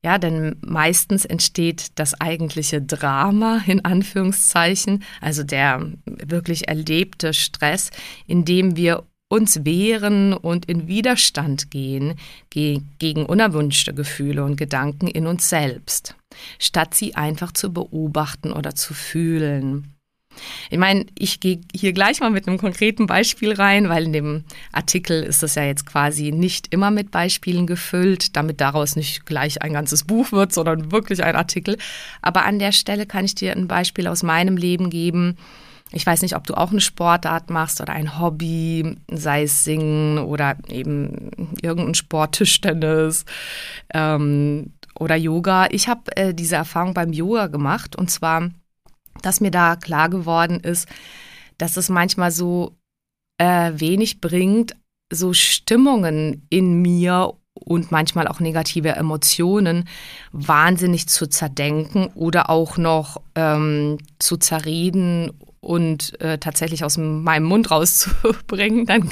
Ja, 0.04 0.18
denn 0.18 0.56
meistens 0.62 1.24
entsteht 1.24 1.98
das 1.98 2.20
eigentliche 2.20 2.80
Drama 2.80 3.62
in 3.66 3.84
Anführungszeichen, 3.84 5.02
also 5.20 5.42
der 5.42 5.92
wirklich 6.06 6.68
erlebte 6.68 7.34
Stress, 7.34 7.90
indem 8.26 8.76
wir 8.76 9.04
uns 9.32 9.64
wehren 9.64 10.34
und 10.34 10.66
in 10.66 10.88
Widerstand 10.88 11.70
gehen 11.70 12.16
gegen 12.50 13.24
unerwünschte 13.24 13.94
Gefühle 13.94 14.44
und 14.44 14.56
Gedanken 14.56 15.06
in 15.06 15.26
uns 15.26 15.48
selbst, 15.48 16.14
statt 16.58 16.94
sie 16.94 17.14
einfach 17.14 17.52
zu 17.52 17.72
beobachten 17.72 18.52
oder 18.52 18.74
zu 18.74 18.92
fühlen. 18.92 19.94
Ich 20.68 20.78
meine, 20.78 21.06
ich 21.18 21.40
gehe 21.40 21.62
hier 21.74 21.94
gleich 21.94 22.20
mal 22.20 22.30
mit 22.30 22.46
einem 22.46 22.58
konkreten 22.58 23.06
Beispiel 23.06 23.54
rein, 23.54 23.88
weil 23.88 24.04
in 24.04 24.12
dem 24.12 24.44
Artikel 24.70 25.22
ist 25.22 25.42
es 25.42 25.54
ja 25.54 25.64
jetzt 25.64 25.86
quasi 25.86 26.30
nicht 26.30 26.72
immer 26.72 26.90
mit 26.90 27.10
Beispielen 27.10 27.66
gefüllt, 27.66 28.36
damit 28.36 28.60
daraus 28.60 28.96
nicht 28.96 29.24
gleich 29.24 29.62
ein 29.62 29.72
ganzes 29.72 30.04
Buch 30.04 30.30
wird, 30.32 30.52
sondern 30.52 30.92
wirklich 30.92 31.24
ein 31.24 31.36
Artikel. 31.36 31.78
Aber 32.20 32.44
an 32.44 32.58
der 32.58 32.72
Stelle 32.72 33.06
kann 33.06 33.24
ich 33.24 33.34
dir 33.34 33.52
ein 33.52 33.66
Beispiel 33.66 34.06
aus 34.06 34.22
meinem 34.22 34.58
Leben 34.58 34.90
geben, 34.90 35.38
ich 35.92 36.06
weiß 36.06 36.22
nicht, 36.22 36.36
ob 36.36 36.46
du 36.46 36.54
auch 36.54 36.70
eine 36.70 36.80
Sportart 36.80 37.50
machst 37.50 37.80
oder 37.80 37.92
ein 37.92 38.18
Hobby, 38.18 38.96
sei 39.10 39.42
es 39.42 39.64
Singen 39.64 40.18
oder 40.18 40.56
eben 40.68 41.30
irgendein 41.60 41.94
Sport, 41.94 42.36
Tischtennis 42.36 43.24
ähm, 43.92 44.72
oder 44.98 45.16
Yoga. 45.16 45.66
Ich 45.70 45.88
habe 45.88 46.16
äh, 46.16 46.34
diese 46.34 46.56
Erfahrung 46.56 46.94
beim 46.94 47.12
Yoga 47.12 47.48
gemacht 47.48 47.94
und 47.96 48.10
zwar, 48.10 48.50
dass 49.22 49.40
mir 49.40 49.50
da 49.50 49.76
klar 49.76 50.08
geworden 50.08 50.60
ist, 50.60 50.88
dass 51.58 51.76
es 51.76 51.90
manchmal 51.90 52.30
so 52.30 52.76
äh, 53.38 53.72
wenig 53.74 54.20
bringt, 54.20 54.74
so 55.12 55.34
Stimmungen 55.34 56.46
in 56.48 56.80
mir 56.80 57.34
und 57.54 57.92
manchmal 57.92 58.28
auch 58.28 58.40
negative 58.40 58.90
Emotionen 58.90 59.88
wahnsinnig 60.32 61.06
zu 61.08 61.26
zerdenken 61.26 62.06
oder 62.14 62.48
auch 62.48 62.78
noch 62.78 63.20
ähm, 63.34 63.98
zu 64.18 64.38
zerreden 64.38 65.32
und 65.62 66.20
äh, 66.20 66.38
tatsächlich 66.38 66.84
aus 66.84 66.98
meinem 66.98 67.44
Mund 67.44 67.70
rauszubringen, 67.70 68.84
dann 68.84 69.10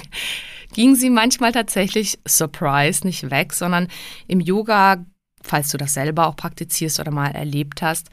ging 0.75 0.95
sie 0.97 1.09
manchmal 1.09 1.52
tatsächlich, 1.52 2.19
surprise, 2.26 3.07
nicht 3.07 3.30
weg, 3.30 3.52
sondern 3.54 3.88
im 4.26 4.40
Yoga, 4.40 5.04
falls 5.40 5.71
du 5.71 5.78
das 5.78 5.95
selber 5.95 6.26
auch 6.26 6.37
praktizierst 6.37 7.00
oder 7.00 7.12
mal 7.12 7.30
erlebt 7.30 7.83
hast, 7.83 8.11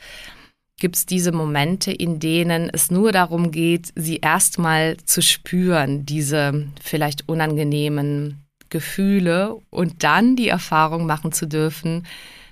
gibt 0.79 0.96
es 0.96 1.06
diese 1.08 1.32
Momente, 1.32 1.91
in 1.91 2.20
denen 2.20 2.70
es 2.70 2.91
nur 2.91 3.12
darum 3.12 3.50
geht, 3.51 3.91
sie 3.96 4.17
erstmal 4.17 4.98
zu 4.98 5.24
spüren, 5.24 6.06
diese 6.06 6.67
vielleicht 6.82 7.27
unangenehmen 7.27 8.46
Gefühle 8.70 9.60
und 9.72 10.03
dann 10.03 10.36
die 10.36 10.50
Erfahrung 10.50 11.08
machen 11.08 11.32
zu 11.32 11.48
dürfen, 11.48 12.06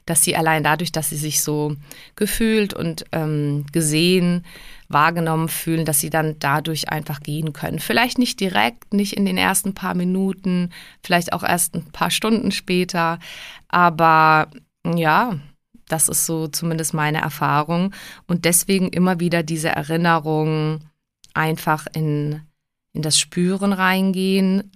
dass 0.07 0.23
sie 0.23 0.35
allein 0.35 0.63
dadurch, 0.63 0.91
dass 0.91 1.09
sie 1.09 1.17
sich 1.17 1.43
so 1.43 1.75
gefühlt 2.15 2.73
und 2.73 3.05
ähm, 3.11 3.65
gesehen, 3.71 4.43
wahrgenommen 4.87 5.49
fühlen, 5.49 5.85
dass 5.85 5.99
sie 5.99 6.09
dann 6.09 6.35
dadurch 6.39 6.89
einfach 6.89 7.21
gehen 7.21 7.53
können. 7.53 7.79
Vielleicht 7.79 8.17
nicht 8.17 8.39
direkt, 8.39 8.93
nicht 8.93 9.13
in 9.13 9.25
den 9.25 9.37
ersten 9.37 9.73
paar 9.73 9.95
Minuten, 9.95 10.69
vielleicht 11.03 11.33
auch 11.33 11.43
erst 11.43 11.75
ein 11.75 11.85
paar 11.91 12.11
Stunden 12.11 12.51
später, 12.51 13.19
aber 13.67 14.47
ja, 14.85 15.39
das 15.87 16.09
ist 16.09 16.25
so 16.25 16.47
zumindest 16.47 16.93
meine 16.93 17.21
Erfahrung 17.21 17.93
und 18.27 18.45
deswegen 18.45 18.89
immer 18.89 19.19
wieder 19.19 19.43
diese 19.43 19.69
Erinnerung 19.69 20.79
einfach 21.33 21.85
in, 21.93 22.41
in 22.93 23.01
das 23.01 23.19
Spüren 23.19 23.73
reingehen, 23.73 24.71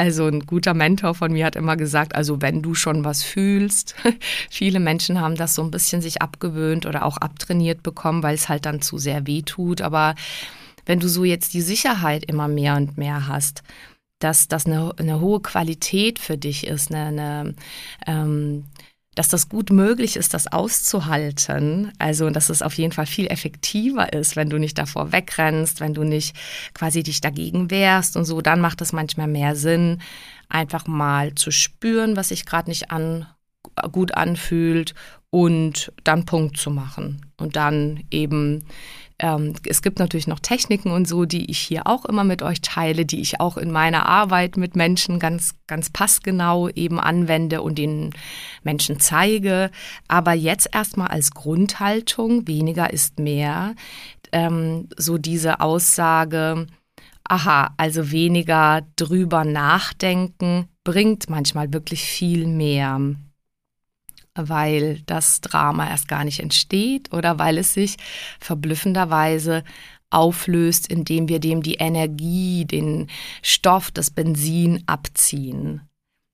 also 0.00 0.26
ein 0.26 0.46
guter 0.46 0.72
Mentor 0.72 1.14
von 1.14 1.30
mir 1.30 1.44
hat 1.44 1.56
immer 1.56 1.76
gesagt, 1.76 2.14
also 2.14 2.40
wenn 2.40 2.62
du 2.62 2.74
schon 2.74 3.04
was 3.04 3.22
fühlst, 3.22 3.94
viele 4.50 4.80
Menschen 4.80 5.20
haben 5.20 5.34
das 5.34 5.54
so 5.54 5.62
ein 5.62 5.70
bisschen 5.70 6.00
sich 6.00 6.22
abgewöhnt 6.22 6.86
oder 6.86 7.04
auch 7.04 7.18
abtrainiert 7.18 7.82
bekommen, 7.82 8.22
weil 8.22 8.34
es 8.34 8.48
halt 8.48 8.64
dann 8.64 8.80
zu 8.80 8.96
sehr 8.96 9.26
weh 9.26 9.42
tut. 9.42 9.82
Aber 9.82 10.14
wenn 10.86 11.00
du 11.00 11.08
so 11.08 11.22
jetzt 11.22 11.52
die 11.52 11.60
Sicherheit 11.60 12.24
immer 12.24 12.48
mehr 12.48 12.76
und 12.76 12.96
mehr 12.96 13.28
hast, 13.28 13.62
dass 14.20 14.48
das 14.48 14.64
eine, 14.64 14.92
eine 14.96 15.20
hohe 15.20 15.40
Qualität 15.40 16.18
für 16.18 16.38
dich 16.38 16.66
ist, 16.66 16.94
eine, 16.94 17.06
eine 17.06 17.54
ähm, 18.06 18.64
dass 19.20 19.28
das 19.28 19.50
gut 19.50 19.68
möglich 19.68 20.16
ist, 20.16 20.32
das 20.32 20.50
auszuhalten. 20.50 21.92
Also, 21.98 22.30
dass 22.30 22.48
es 22.48 22.62
auf 22.62 22.72
jeden 22.72 22.92
Fall 22.92 23.04
viel 23.04 23.26
effektiver 23.26 24.14
ist, 24.14 24.34
wenn 24.34 24.48
du 24.48 24.56
nicht 24.56 24.78
davor 24.78 25.12
wegrennst, 25.12 25.80
wenn 25.80 25.92
du 25.92 26.04
nicht 26.04 26.34
quasi 26.72 27.02
dich 27.02 27.20
dagegen 27.20 27.70
wehrst 27.70 28.16
und 28.16 28.24
so, 28.24 28.40
dann 28.40 28.62
macht 28.62 28.80
es 28.80 28.94
manchmal 28.94 29.28
mehr 29.28 29.56
Sinn, 29.56 30.00
einfach 30.48 30.86
mal 30.86 31.34
zu 31.34 31.50
spüren, 31.50 32.16
was 32.16 32.30
sich 32.30 32.46
gerade 32.46 32.70
nicht 32.70 32.90
an, 32.92 33.26
gut 33.92 34.14
anfühlt 34.14 34.94
und 35.28 35.92
dann 36.02 36.24
Punkt 36.24 36.56
zu 36.56 36.70
machen 36.70 37.26
und 37.36 37.56
dann 37.56 38.02
eben 38.10 38.64
ähm, 39.20 39.54
es 39.66 39.82
gibt 39.82 39.98
natürlich 39.98 40.26
noch 40.26 40.40
Techniken 40.40 40.90
und 40.90 41.06
so, 41.06 41.26
die 41.26 41.50
ich 41.50 41.58
hier 41.58 41.86
auch 41.86 42.06
immer 42.06 42.24
mit 42.24 42.42
euch 42.42 42.62
teile, 42.62 43.04
die 43.04 43.20
ich 43.20 43.38
auch 43.38 43.58
in 43.58 43.70
meiner 43.70 44.06
Arbeit 44.06 44.56
mit 44.56 44.76
Menschen 44.76 45.18
ganz, 45.18 45.54
ganz 45.66 45.90
passgenau 45.90 46.68
eben 46.70 46.98
anwende 46.98 47.60
und 47.60 47.76
den 47.76 48.14
Menschen 48.62 48.98
zeige. 48.98 49.70
Aber 50.08 50.32
jetzt 50.32 50.68
erstmal 50.72 51.08
als 51.08 51.32
Grundhaltung, 51.32 52.48
weniger 52.48 52.92
ist 52.92 53.18
mehr, 53.18 53.74
ähm, 54.32 54.88
so 54.96 55.18
diese 55.18 55.60
Aussage, 55.60 56.66
aha, 57.24 57.74
also 57.76 58.10
weniger 58.10 58.82
drüber 58.96 59.44
nachdenken 59.44 60.66
bringt 60.82 61.28
manchmal 61.28 61.72
wirklich 61.74 62.02
viel 62.02 62.46
mehr 62.46 62.98
weil 64.34 65.00
das 65.06 65.40
Drama 65.40 65.88
erst 65.88 66.08
gar 66.08 66.24
nicht 66.24 66.40
entsteht 66.40 67.12
oder 67.12 67.38
weil 67.38 67.58
es 67.58 67.74
sich 67.74 67.96
verblüffenderweise 68.38 69.64
auflöst, 70.10 70.88
indem 70.88 71.28
wir 71.28 71.38
dem 71.38 71.62
die 71.62 71.74
Energie, 71.74 72.64
den 72.64 73.08
Stoff, 73.42 73.90
das 73.90 74.10
Benzin 74.10 74.82
abziehen. 74.86 75.82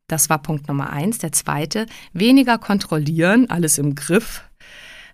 Das 0.09 0.31
war 0.31 0.39
Punkt 0.39 0.69
Nummer 0.69 0.91
eins. 0.91 1.19
Der 1.19 1.33
zweite, 1.33 1.87
weniger 2.13 2.59
kontrollieren, 2.59 3.51
alles 3.51 3.79
im 3.79 3.95
Griff 3.95 4.45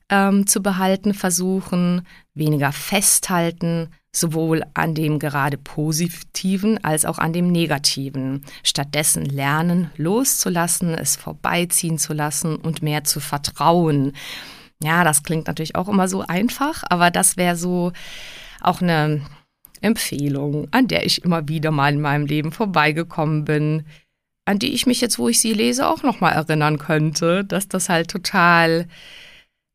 ähm, 0.08 0.46
zu 0.46 0.62
behalten 0.62 1.14
versuchen, 1.14 2.06
weniger 2.34 2.72
festhalten, 2.72 3.90
sowohl 4.14 4.62
an 4.74 4.94
dem 4.94 5.18
gerade 5.18 5.56
positiven 5.56 6.82
als 6.84 7.04
auch 7.04 7.18
an 7.18 7.32
dem 7.32 7.50
negativen. 7.50 8.44
Stattdessen 8.62 9.24
lernen, 9.24 9.90
loszulassen, 9.96 10.94
es 10.94 11.16
vorbeiziehen 11.16 11.98
zu 11.98 12.12
lassen 12.12 12.56
und 12.56 12.82
mehr 12.82 13.04
zu 13.04 13.20
vertrauen. 13.20 14.12
Ja, 14.82 15.04
das 15.04 15.22
klingt 15.22 15.46
natürlich 15.46 15.76
auch 15.76 15.88
immer 15.88 16.08
so 16.08 16.22
einfach, 16.22 16.82
aber 16.88 17.10
das 17.10 17.36
wäre 17.36 17.56
so 17.56 17.92
auch 18.60 18.82
eine 18.82 19.22
Empfehlung, 19.80 20.68
an 20.72 20.88
der 20.88 21.06
ich 21.06 21.24
immer 21.24 21.48
wieder 21.48 21.70
mal 21.70 21.92
in 21.92 22.00
meinem 22.00 22.26
Leben 22.26 22.52
vorbeigekommen 22.52 23.44
bin, 23.44 23.84
an 24.44 24.58
die 24.58 24.74
ich 24.74 24.86
mich 24.86 25.00
jetzt, 25.00 25.18
wo 25.18 25.28
ich 25.28 25.40
sie 25.40 25.54
lese, 25.54 25.88
auch 25.88 26.02
noch 26.02 26.20
mal 26.20 26.30
erinnern 26.30 26.78
könnte, 26.78 27.44
dass 27.44 27.68
das 27.68 27.88
halt 27.88 28.10
total 28.10 28.88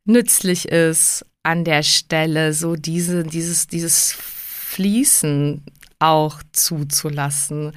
nützlich 0.05 0.67
ist, 0.67 1.25
an 1.47 1.63
der 1.63 1.81
Stelle 1.81 2.51
so 2.51 2.75
diese, 2.75 3.23
dieses, 3.23 3.67
dieses 3.67 4.11
Fließen 4.11 5.63
auch 5.97 6.41
zuzulassen. 6.51 7.71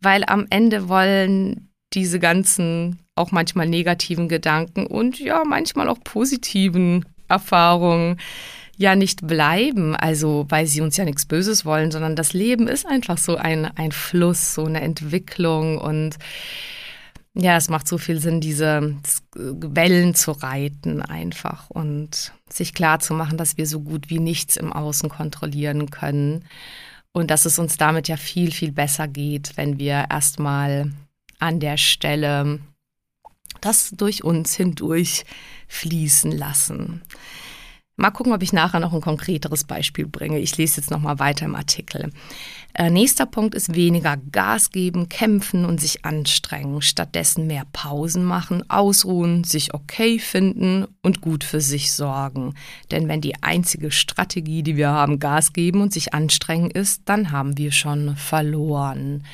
Weil 0.00 0.24
am 0.24 0.46
Ende 0.48 0.88
wollen 0.88 1.68
diese 1.92 2.18
ganzen 2.18 2.98
auch 3.16 3.30
manchmal 3.30 3.68
negativen 3.68 4.28
Gedanken 4.28 4.86
und 4.86 5.18
ja, 5.20 5.42
manchmal 5.44 5.88
auch 5.88 5.98
positiven 6.02 7.04
Erfahrungen 7.28 8.18
ja 8.78 8.96
nicht 8.96 9.26
bleiben, 9.26 9.94
also 9.94 10.46
weil 10.48 10.66
sie 10.66 10.80
uns 10.80 10.96
ja 10.96 11.04
nichts 11.04 11.26
Böses 11.26 11.66
wollen, 11.66 11.90
sondern 11.90 12.16
das 12.16 12.32
Leben 12.32 12.66
ist 12.66 12.86
einfach 12.86 13.18
so 13.18 13.36
ein, 13.36 13.66
ein 13.76 13.92
Fluss, 13.92 14.54
so 14.54 14.64
eine 14.64 14.80
Entwicklung 14.80 15.76
und 15.76 16.16
ja, 17.34 17.56
es 17.56 17.68
macht 17.68 17.86
so 17.86 17.96
viel 17.96 18.20
Sinn, 18.20 18.40
diese 18.40 18.96
Wellen 19.34 20.14
zu 20.14 20.32
reiten 20.32 21.00
einfach 21.00 21.70
und 21.70 22.32
sich 22.48 22.74
klar 22.74 22.98
zu 22.98 23.14
machen, 23.14 23.38
dass 23.38 23.56
wir 23.56 23.66
so 23.66 23.80
gut 23.80 24.10
wie 24.10 24.18
nichts 24.18 24.56
im 24.56 24.72
Außen 24.72 25.08
kontrollieren 25.08 25.90
können 25.90 26.44
und 27.12 27.30
dass 27.30 27.44
es 27.44 27.58
uns 27.58 27.76
damit 27.76 28.08
ja 28.08 28.16
viel, 28.16 28.50
viel 28.50 28.72
besser 28.72 29.06
geht, 29.06 29.56
wenn 29.56 29.78
wir 29.78 30.06
erstmal 30.10 30.92
an 31.38 31.60
der 31.60 31.76
Stelle 31.76 32.60
das 33.60 33.90
durch 33.90 34.24
uns 34.24 34.54
hindurch 34.54 35.24
fließen 35.68 36.32
lassen. 36.32 37.02
Mal 37.96 38.10
gucken, 38.10 38.32
ob 38.32 38.42
ich 38.42 38.54
nachher 38.54 38.80
noch 38.80 38.94
ein 38.94 39.02
konkreteres 39.02 39.64
Beispiel 39.64 40.06
bringe. 40.06 40.38
Ich 40.38 40.56
lese 40.56 40.80
jetzt 40.80 40.90
noch 40.90 41.00
mal 41.00 41.18
weiter 41.18 41.44
im 41.44 41.54
Artikel. 41.54 42.10
Äh, 42.80 42.88
nächster 42.88 43.26
Punkt 43.26 43.54
ist 43.54 43.74
weniger 43.74 44.16
Gas 44.16 44.70
geben, 44.70 45.10
kämpfen 45.10 45.66
und 45.66 45.82
sich 45.82 46.06
anstrengen. 46.06 46.80
Stattdessen 46.80 47.46
mehr 47.46 47.66
Pausen 47.74 48.24
machen, 48.24 48.70
ausruhen, 48.70 49.44
sich 49.44 49.74
okay 49.74 50.18
finden 50.18 50.86
und 51.02 51.20
gut 51.20 51.44
für 51.44 51.60
sich 51.60 51.92
sorgen. 51.92 52.54
Denn 52.90 53.06
wenn 53.06 53.20
die 53.20 53.42
einzige 53.42 53.90
Strategie, 53.90 54.62
die 54.62 54.78
wir 54.78 54.88
haben, 54.88 55.18
Gas 55.18 55.52
geben 55.52 55.82
und 55.82 55.92
sich 55.92 56.14
anstrengen 56.14 56.70
ist, 56.70 57.02
dann 57.04 57.32
haben 57.32 57.58
wir 57.58 57.70
schon 57.70 58.16
verloren. 58.16 59.26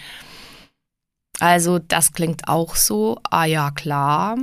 Also 1.38 1.78
das 1.78 2.12
klingt 2.12 2.48
auch 2.48 2.74
so, 2.74 3.20
ah 3.30 3.44
ja 3.44 3.70
klar. 3.70 4.38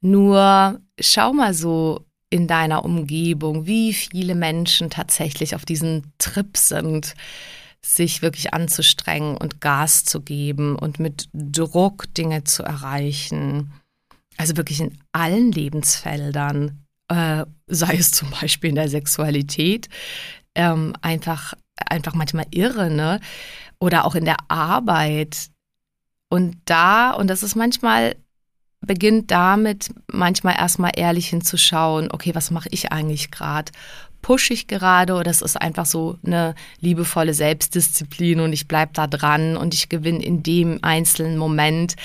Nur 0.00 0.80
schau 0.98 1.32
mal 1.32 1.54
so 1.54 2.06
in 2.28 2.48
deiner 2.48 2.84
Umgebung, 2.84 3.66
wie 3.66 3.92
viele 3.92 4.34
Menschen 4.34 4.90
tatsächlich 4.90 5.54
auf 5.54 5.64
diesen 5.64 6.12
Trip 6.18 6.56
sind, 6.56 7.14
sich 7.84 8.22
wirklich 8.22 8.54
anzustrengen 8.54 9.36
und 9.36 9.60
Gas 9.60 10.04
zu 10.04 10.20
geben 10.20 10.76
und 10.76 11.00
mit 11.00 11.28
Druck 11.32 12.12
Dinge 12.14 12.44
zu 12.44 12.62
erreichen. 12.62 13.72
Also 14.36 14.56
wirklich 14.56 14.80
in 14.80 14.98
allen 15.12 15.52
Lebensfeldern, 15.52 16.84
äh, 17.08 17.44
sei 17.66 17.96
es 17.96 18.12
zum 18.12 18.30
Beispiel 18.30 18.70
in 18.70 18.76
der 18.76 18.88
Sexualität, 18.88 19.88
ähm, 20.54 20.94
einfach, 21.02 21.54
einfach 21.86 22.14
manchmal 22.14 22.46
irre, 22.50 22.90
ne? 22.90 23.20
Oder 23.78 24.04
auch 24.04 24.14
in 24.14 24.24
der 24.24 24.36
Arbeit. 24.48 25.50
Und 26.28 26.56
da, 26.64 27.10
und 27.10 27.28
das 27.28 27.42
ist 27.42 27.56
manchmal 27.56 28.16
beginnt 28.82 29.30
damit, 29.30 29.94
manchmal 30.10 30.56
erstmal 30.56 30.92
ehrlich 30.96 31.28
hinzuschauen, 31.28 32.10
okay, 32.10 32.34
was 32.34 32.50
mache 32.50 32.68
ich 32.70 32.92
eigentlich 32.92 33.30
gerade? 33.30 33.72
Pushe 34.22 34.54
ich 34.54 34.68
gerade 34.68 35.14
oder 35.14 35.30
es 35.30 35.42
ist 35.42 35.60
einfach 35.60 35.84
so 35.84 36.16
eine 36.24 36.54
liebevolle 36.80 37.34
Selbstdisziplin 37.34 38.40
und 38.40 38.52
ich 38.52 38.68
bleibe 38.68 38.92
da 38.94 39.06
dran 39.06 39.56
und 39.56 39.74
ich 39.74 39.88
gewinne 39.88 40.24
in 40.24 40.42
dem 40.42 40.78
einzelnen 40.82 41.36
Moment, 41.36 41.96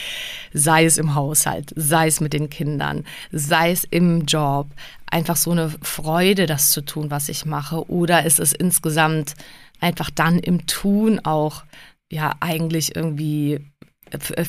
sei 0.52 0.86
es 0.86 0.98
im 0.98 1.16
Haushalt, 1.16 1.72
sei 1.76 2.08
es 2.08 2.20
mit 2.20 2.34
den 2.34 2.50
Kindern, 2.50 3.06
sei 3.32 3.72
es 3.72 3.84
im 3.84 4.26
Job, 4.26 4.68
einfach 5.06 5.38
so 5.38 5.52
eine 5.52 5.70
Freude, 5.82 6.48
das 6.48 6.72
zu 6.72 6.82
tun, 6.82 7.12
was 7.12 7.30
ich 7.30 7.46
mache 7.46 7.90
oder 7.90 8.26
ist 8.26 8.40
es 8.40 8.52
insgesamt 8.52 9.36
einfach 9.80 10.10
dann 10.10 10.40
im 10.40 10.66
Tun 10.66 11.20
auch 11.24 11.64
ja 12.10 12.34
eigentlich 12.40 12.96
irgendwie 12.96 13.60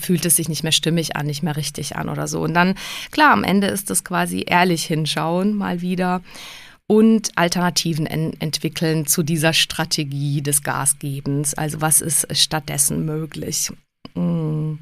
fühlt 0.01 0.25
es 0.25 0.37
sich 0.37 0.49
nicht 0.49 0.63
mehr 0.63 0.73
stimmig 0.73 1.17
an, 1.17 1.27
nicht 1.27 1.43
mehr 1.43 1.57
richtig 1.57 1.97
an 1.97 2.09
oder 2.09 2.29
so. 2.29 2.41
Und 2.41 2.55
dann, 2.55 2.75
klar, 3.11 3.33
am 3.33 3.45
Ende 3.45 3.67
ist 3.67 3.91
es 3.91 4.05
quasi 4.05 4.45
ehrlich 4.47 4.85
hinschauen, 4.85 5.57
mal 5.57 5.81
wieder 5.81 6.23
und 6.89 7.31
Alternativen 7.37 8.07
en 8.07 8.33
entwickeln 8.41 9.07
zu 9.07 9.23
dieser 9.23 9.53
Strategie 9.53 10.43
des 10.43 10.63
Gasgebens. 10.63 11.55
Also 11.55 11.81
was 11.81 12.01
ist 12.01 12.27
stattdessen 12.37 13.05
möglich? 13.05 13.71
Mm. 14.15 14.79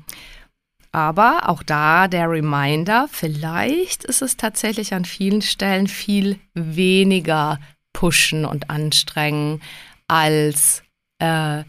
Aber 0.93 1.51
auch 1.51 1.63
da 1.63 2.09
der 2.09 2.31
Reminder, 2.31 3.07
vielleicht 3.11 4.05
ist 4.05 4.23
es 4.23 4.39
tatsächlich 4.39 4.95
an 4.95 5.05
vielen 5.05 5.43
Stellen 5.43 5.89
viel 5.89 6.39
weniger 6.55 7.61
pushen 7.93 8.47
und 8.47 8.71
anstrengen 8.71 9.61
als 10.09 10.83
äh, 11.19 11.65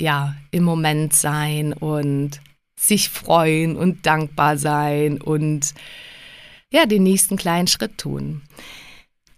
ja, 0.00 0.34
im 0.50 0.64
Moment 0.64 1.12
sein 1.12 1.74
und 1.74 2.40
sich 2.78 3.08
freuen 3.08 3.76
und 3.76 4.04
dankbar 4.06 4.58
sein 4.58 5.20
und 5.20 5.74
ja, 6.72 6.86
den 6.86 7.04
nächsten 7.04 7.36
kleinen 7.36 7.68
Schritt 7.68 7.98
tun. 7.98 8.42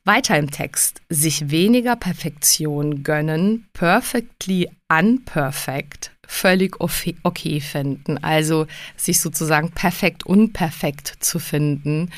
Weiter 0.08 0.38
im 0.38 0.50
Text, 0.50 1.02
sich 1.10 1.50
weniger 1.50 1.94
Perfektion 1.94 3.02
gönnen, 3.02 3.68
perfectly 3.74 4.70
unperfect, 4.88 6.12
völlig 6.26 6.80
okay 6.80 7.60
finden. 7.60 8.16
Also 8.24 8.66
sich 8.96 9.20
sozusagen 9.20 9.70
perfekt 9.72 10.24
unperfekt 10.24 11.12
zu 11.20 11.38
finden 11.38 12.10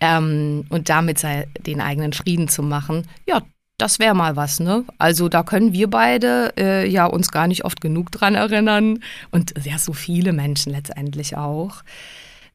ähm, 0.00 0.64
und 0.68 0.88
damit 0.88 1.22
den 1.64 1.80
eigenen 1.80 2.12
Frieden 2.12 2.48
zu 2.48 2.64
machen. 2.64 3.06
Ja, 3.24 3.42
das 3.78 4.00
wäre 4.00 4.16
mal 4.16 4.34
was, 4.34 4.58
ne? 4.58 4.84
Also 4.98 5.28
da 5.28 5.44
können 5.44 5.72
wir 5.72 5.88
beide 5.88 6.52
äh, 6.58 6.88
ja 6.88 7.06
uns 7.06 7.30
gar 7.30 7.46
nicht 7.46 7.64
oft 7.64 7.80
genug 7.80 8.10
dran 8.10 8.34
erinnern 8.34 8.98
und 9.30 9.54
ja, 9.64 9.78
so 9.78 9.92
viele 9.92 10.32
Menschen 10.32 10.72
letztendlich 10.72 11.36
auch. 11.36 11.84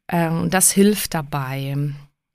Ähm, 0.10 0.41
und 0.41 0.53
das 0.53 0.71
hilft 0.71 1.13
dabei, 1.13 1.75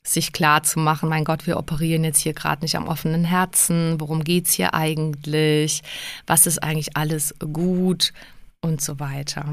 sich 0.04 0.32
klar 0.32 0.62
zu 0.62 0.80
machen, 0.80 1.08
mein 1.08 1.24
Gott, 1.24 1.46
wir 1.46 1.56
operieren 1.56 2.04
jetzt 2.04 2.20
hier 2.20 2.32
gerade 2.32 2.62
nicht 2.62 2.76
am 2.76 2.88
offenen 2.88 3.24
Herzen, 3.24 4.00
worum 4.00 4.24
geht 4.24 4.48
es 4.48 4.52
hier 4.52 4.74
eigentlich, 4.74 5.82
was 6.26 6.46
ist 6.46 6.62
eigentlich 6.62 6.96
alles 6.96 7.34
gut 7.52 8.12
und 8.60 8.80
so 8.80 8.98
weiter. 8.98 9.44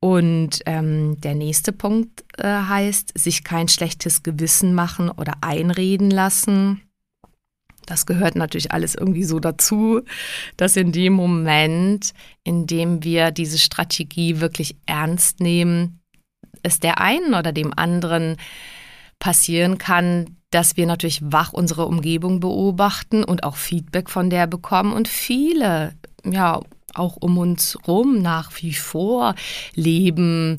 Und 0.00 0.60
ähm, 0.66 1.20
der 1.20 1.34
nächste 1.34 1.72
Punkt 1.72 2.24
äh, 2.36 2.44
heißt, 2.44 3.16
sich 3.16 3.44
kein 3.44 3.68
schlechtes 3.68 4.22
Gewissen 4.22 4.74
machen 4.74 5.10
oder 5.10 5.34
einreden 5.42 6.10
lassen. 6.10 6.82
Das 7.86 8.04
gehört 8.06 8.34
natürlich 8.34 8.72
alles 8.72 8.94
irgendwie 8.94 9.24
so 9.24 9.38
dazu, 9.38 10.02
dass 10.56 10.76
in 10.76 10.92
dem 10.92 11.12
Moment, 11.12 12.14
in 12.42 12.66
dem 12.66 13.04
wir 13.04 13.30
diese 13.30 13.58
Strategie 13.58 14.40
wirklich 14.40 14.76
ernst 14.86 15.40
nehmen, 15.40 16.00
es 16.62 16.80
der 16.80 17.00
einen 17.00 17.34
oder 17.34 17.52
dem 17.52 17.72
anderen 17.76 18.36
passieren 19.22 19.78
kann, 19.78 20.36
dass 20.50 20.76
wir 20.76 20.84
natürlich 20.84 21.20
wach 21.22 21.52
unsere 21.52 21.86
Umgebung 21.86 22.40
beobachten 22.40 23.22
und 23.22 23.44
auch 23.44 23.54
Feedback 23.54 24.10
von 24.10 24.30
der 24.30 24.48
bekommen 24.48 24.92
und 24.92 25.06
viele, 25.06 25.94
ja, 26.24 26.60
auch 26.92 27.18
um 27.20 27.38
uns 27.38 27.78
rum 27.86 28.20
nach 28.20 28.50
wie 28.60 28.74
vor 28.74 29.36
leben, 29.76 30.58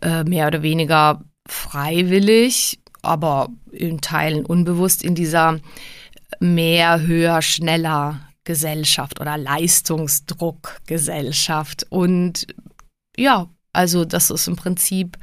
äh, 0.00 0.22
mehr 0.22 0.46
oder 0.46 0.62
weniger 0.62 1.24
freiwillig, 1.48 2.78
aber 3.02 3.48
in 3.72 4.00
Teilen 4.00 4.46
unbewusst 4.46 5.02
in 5.02 5.16
dieser 5.16 5.58
mehr, 6.38 7.00
höher, 7.00 7.42
schneller 7.42 8.20
Gesellschaft 8.44 9.20
oder 9.20 9.36
Leistungsdruck 9.36 10.82
Gesellschaft. 10.86 11.84
Und 11.90 12.46
ja, 13.16 13.48
also 13.72 14.04
das 14.04 14.30
ist 14.30 14.46
im 14.46 14.54
Prinzip 14.54 15.18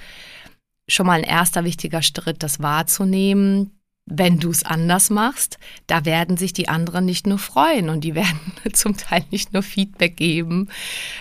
schon 0.90 1.08
mal 1.08 1.20
ein 1.20 1.24
erster 1.24 1.64
wichtiger 1.64 2.02
Schritt, 2.02 2.44
das 2.44 2.62
wahrzunehmen, 2.62 3.72
wenn 4.12 4.40
du 4.40 4.50
es 4.50 4.64
anders 4.64 5.12
machst, 5.12 5.60
da 5.86 6.04
werden 6.04 6.36
sich 6.36 6.52
die 6.52 6.68
anderen 6.68 7.06
nicht 7.06 7.28
nur 7.28 7.38
freuen 7.38 7.90
und 7.90 8.04
die 8.04 8.16
werden 8.16 8.40
zum 8.74 8.98
Teil 8.98 9.24
nicht 9.32 9.54
nur 9.54 9.64
Feedback 9.64 10.18
geben, 10.18 10.70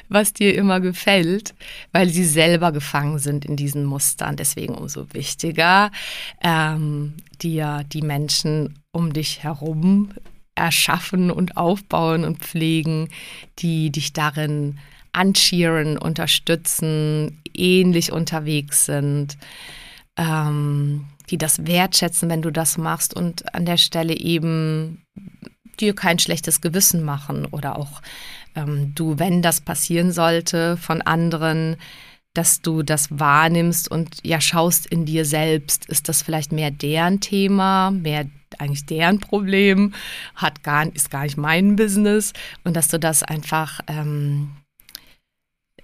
was 0.08 0.32
dir 0.32 0.54
immer 0.54 0.80
gefällt, 0.80 1.54
weil 1.92 2.08
sie 2.08 2.24
selber 2.24 2.72
gefangen 2.72 3.18
sind 3.18 3.44
in 3.44 3.56
diesen 3.56 3.84
Mustern. 3.84 4.36
Deswegen 4.36 4.74
umso 4.74 5.12
wichtiger, 5.12 5.90
ähm, 6.42 7.14
dir 7.42 7.84
die 7.92 8.02
Menschen 8.02 8.78
um 8.90 9.12
dich 9.12 9.42
herum 9.42 10.10
erschaffen 10.54 11.30
und 11.30 11.56
aufbauen 11.56 12.24
und 12.24 12.38
pflegen, 12.38 13.10
die 13.60 13.90
dich 13.90 14.12
darin 14.12 14.78
ancheeren, 15.12 15.98
unterstützen, 15.98 17.42
ähnlich 17.54 18.12
unterwegs 18.12 18.86
sind, 18.86 19.36
ähm, 20.16 21.06
die 21.30 21.38
das 21.38 21.66
wertschätzen, 21.66 22.30
wenn 22.30 22.42
du 22.42 22.50
das 22.50 22.78
machst 22.78 23.14
und 23.14 23.54
an 23.54 23.66
der 23.66 23.76
Stelle 23.76 24.16
eben 24.16 25.02
dir 25.80 25.94
kein 25.94 26.18
schlechtes 26.18 26.60
Gewissen 26.60 27.02
machen 27.02 27.46
oder 27.46 27.76
auch 27.76 28.02
ähm, 28.54 28.92
du, 28.94 29.18
wenn 29.18 29.42
das 29.42 29.60
passieren 29.60 30.12
sollte 30.12 30.76
von 30.76 31.02
anderen, 31.02 31.76
dass 32.34 32.60
du 32.62 32.82
das 32.82 33.18
wahrnimmst 33.18 33.90
und 33.90 34.18
ja 34.24 34.40
schaust 34.40 34.86
in 34.86 35.04
dir 35.04 35.24
selbst, 35.24 35.86
ist 35.86 36.08
das 36.08 36.22
vielleicht 36.22 36.52
mehr 36.52 36.70
deren 36.70 37.20
Thema, 37.20 37.90
mehr 37.90 38.26
eigentlich 38.58 38.86
deren 38.86 39.20
Problem, 39.20 39.92
hat 40.34 40.62
gar, 40.62 40.86
ist 40.94 41.10
gar 41.10 41.24
nicht 41.24 41.36
mein 41.36 41.76
Business 41.76 42.32
und 42.64 42.76
dass 42.76 42.88
du 42.88 42.98
das 42.98 43.22
einfach 43.22 43.80
ähm, 43.86 44.50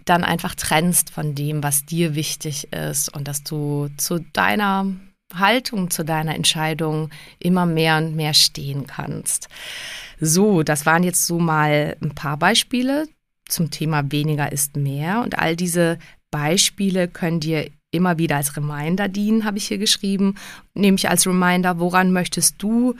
dann 0.04 0.24
einfach 0.24 0.54
trennst 0.54 1.10
von 1.10 1.34
dem, 1.34 1.62
was 1.62 1.84
dir 1.84 2.14
wichtig 2.14 2.72
ist 2.72 3.14
und 3.14 3.28
dass 3.28 3.42
du 3.42 3.88
zu 3.96 4.20
deiner 4.32 4.86
Haltung, 5.34 5.90
zu 5.90 6.04
deiner 6.04 6.34
Entscheidung 6.34 7.10
immer 7.38 7.66
mehr 7.66 7.96
und 7.98 8.14
mehr 8.14 8.34
stehen 8.34 8.86
kannst. 8.86 9.48
So, 10.20 10.62
das 10.62 10.86
waren 10.86 11.02
jetzt 11.02 11.26
so 11.26 11.38
mal 11.38 11.96
ein 12.02 12.14
paar 12.14 12.36
Beispiele 12.36 13.08
zum 13.48 13.70
Thema 13.70 14.10
weniger 14.10 14.52
ist 14.52 14.76
mehr 14.76 15.22
und 15.22 15.38
all 15.38 15.56
diese 15.56 15.98
Beispiele 16.30 17.08
können 17.08 17.40
dir 17.40 17.70
immer 17.90 18.18
wieder 18.18 18.36
als 18.36 18.56
Reminder 18.56 19.08
dienen, 19.08 19.44
habe 19.44 19.58
ich 19.58 19.68
hier 19.68 19.78
geschrieben, 19.78 20.34
nämlich 20.74 21.08
als 21.08 21.26
Reminder, 21.26 21.78
woran 21.78 22.12
möchtest 22.12 22.60
du 22.62 22.94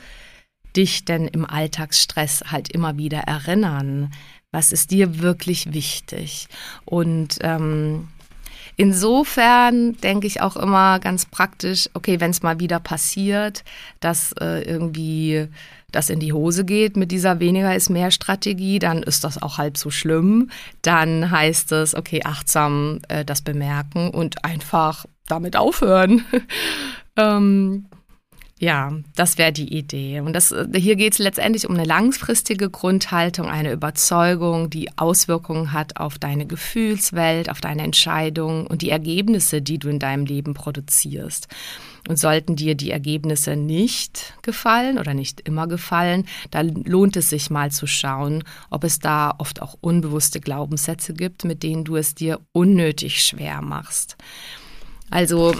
dich 0.76 1.04
denn 1.04 1.26
im 1.26 1.44
Alltagsstress 1.44 2.44
halt 2.50 2.68
immer 2.68 2.96
wieder 2.96 3.18
erinnern? 3.20 4.12
Was 4.54 4.70
ist 4.70 4.92
dir 4.92 5.18
wirklich 5.20 5.72
wichtig? 5.72 6.46
Und 6.84 7.38
ähm, 7.40 8.06
insofern 8.76 9.96
denke 9.96 10.28
ich 10.28 10.42
auch 10.42 10.54
immer 10.54 11.00
ganz 11.00 11.26
praktisch, 11.26 11.90
okay, 11.94 12.20
wenn 12.20 12.30
es 12.30 12.44
mal 12.44 12.60
wieder 12.60 12.78
passiert, 12.78 13.64
dass 13.98 14.30
äh, 14.40 14.62
irgendwie 14.62 15.48
das 15.90 16.08
in 16.08 16.20
die 16.20 16.32
Hose 16.32 16.64
geht 16.64 16.96
mit 16.96 17.10
dieser 17.10 17.40
weniger 17.40 17.74
ist 17.74 17.90
mehr 17.90 18.12
Strategie, 18.12 18.78
dann 18.78 19.02
ist 19.02 19.24
das 19.24 19.42
auch 19.42 19.58
halb 19.58 19.76
so 19.76 19.90
schlimm. 19.90 20.50
Dann 20.82 21.32
heißt 21.32 21.72
es, 21.72 21.96
okay, 21.96 22.20
achtsam 22.22 23.00
äh, 23.08 23.24
das 23.24 23.42
bemerken 23.42 24.10
und 24.10 24.44
einfach 24.44 25.04
damit 25.26 25.56
aufhören. 25.56 26.24
ähm, 27.16 27.86
ja, 28.60 28.92
das 29.16 29.36
wäre 29.36 29.52
die 29.52 29.76
Idee. 29.76 30.20
Und 30.20 30.32
das, 30.32 30.52
äh, 30.52 30.66
hier 30.76 30.94
geht 30.94 31.14
es 31.14 31.18
letztendlich 31.18 31.68
um 31.68 31.74
eine 31.74 31.84
langfristige 31.84 32.70
Grundhaltung, 32.70 33.46
eine 33.46 33.72
Überzeugung, 33.72 34.70
die 34.70 34.96
Auswirkungen 34.96 35.72
hat 35.72 35.96
auf 35.96 36.18
deine 36.18 36.46
Gefühlswelt, 36.46 37.50
auf 37.50 37.60
deine 37.60 37.82
Entscheidungen 37.82 38.66
und 38.66 38.82
die 38.82 38.90
Ergebnisse, 38.90 39.60
die 39.60 39.78
du 39.78 39.88
in 39.88 39.98
deinem 39.98 40.24
Leben 40.24 40.54
produzierst. 40.54 41.48
Und 42.08 42.18
sollten 42.18 42.54
dir 42.54 42.74
die 42.74 42.90
Ergebnisse 42.90 43.56
nicht 43.56 44.34
gefallen 44.42 44.98
oder 44.98 45.14
nicht 45.14 45.40
immer 45.40 45.66
gefallen, 45.66 46.26
dann 46.50 46.84
lohnt 46.84 47.16
es 47.16 47.30
sich 47.30 47.50
mal 47.50 47.72
zu 47.72 47.86
schauen, 47.86 48.44
ob 48.70 48.84
es 48.84 48.98
da 48.98 49.34
oft 49.38 49.62
auch 49.62 49.76
unbewusste 49.80 50.38
Glaubenssätze 50.38 51.14
gibt, 51.14 51.44
mit 51.44 51.62
denen 51.62 51.84
du 51.84 51.96
es 51.96 52.14
dir 52.14 52.40
unnötig 52.52 53.22
schwer 53.22 53.62
machst. 53.62 54.16
Also 55.10 55.54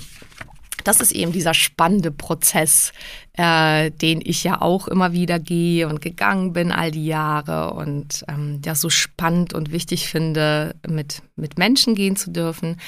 das 0.83 1.01
ist 1.01 1.13
eben 1.13 1.33
dieser 1.33 1.55
spannende 1.55 2.11
Prozess, 2.11 2.93
äh, 3.35 3.91
den 3.91 4.21
ich 4.25 4.43
ja 4.43 4.61
auch 4.61 4.89
immer 4.89 5.13
wieder 5.13 5.39
gehe 5.39 5.89
und 5.89 6.01
gegangen 6.01 6.53
bin 6.53 6.73
all 6.73 6.91
die 6.91 7.07
Jahre 7.07 7.75
und 7.75 8.25
ähm, 8.29 8.61
ja 8.65 8.75
so 8.75 8.91
spannend 8.91 9.55
und 9.55 9.71
wichtig 9.71 10.09
finde, 10.09 10.75
mit, 10.87 11.23
mit 11.37 11.59
Menschen 11.59 11.95
gehen 11.95 12.17
zu 12.17 12.31
dürfen. 12.31 12.81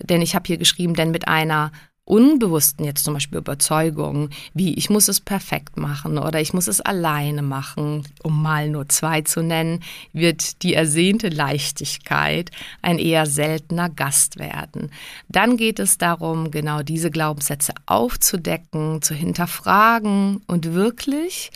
Denn 0.00 0.22
ich 0.22 0.36
habe 0.36 0.46
hier 0.46 0.58
geschrieben, 0.58 0.94
denn 0.94 1.10
mit 1.10 1.26
einer 1.26 1.72
unbewussten 2.08 2.84
jetzt 2.84 3.04
zum 3.04 3.14
Beispiel 3.14 3.38
Überzeugungen, 3.38 4.30
wie 4.54 4.74
ich 4.74 4.88
muss 4.88 5.08
es 5.08 5.20
perfekt 5.20 5.76
machen 5.76 6.18
oder 6.18 6.40
ich 6.40 6.54
muss 6.54 6.66
es 6.66 6.80
alleine 6.80 7.42
machen, 7.42 8.04
um 8.22 8.42
mal 8.42 8.68
nur 8.70 8.88
zwei 8.88 9.20
zu 9.20 9.42
nennen, 9.42 9.80
wird 10.12 10.62
die 10.62 10.74
ersehnte 10.74 11.28
Leichtigkeit 11.28 12.50
ein 12.80 12.98
eher 12.98 13.26
seltener 13.26 13.90
Gast 13.90 14.38
werden. 14.38 14.90
Dann 15.28 15.56
geht 15.56 15.78
es 15.78 15.98
darum, 15.98 16.50
genau 16.50 16.82
diese 16.82 17.10
Glaubenssätze 17.10 17.74
aufzudecken, 17.86 19.02
zu 19.02 19.14
hinterfragen 19.14 20.40
und 20.46 20.72
wirklich, 20.72 21.50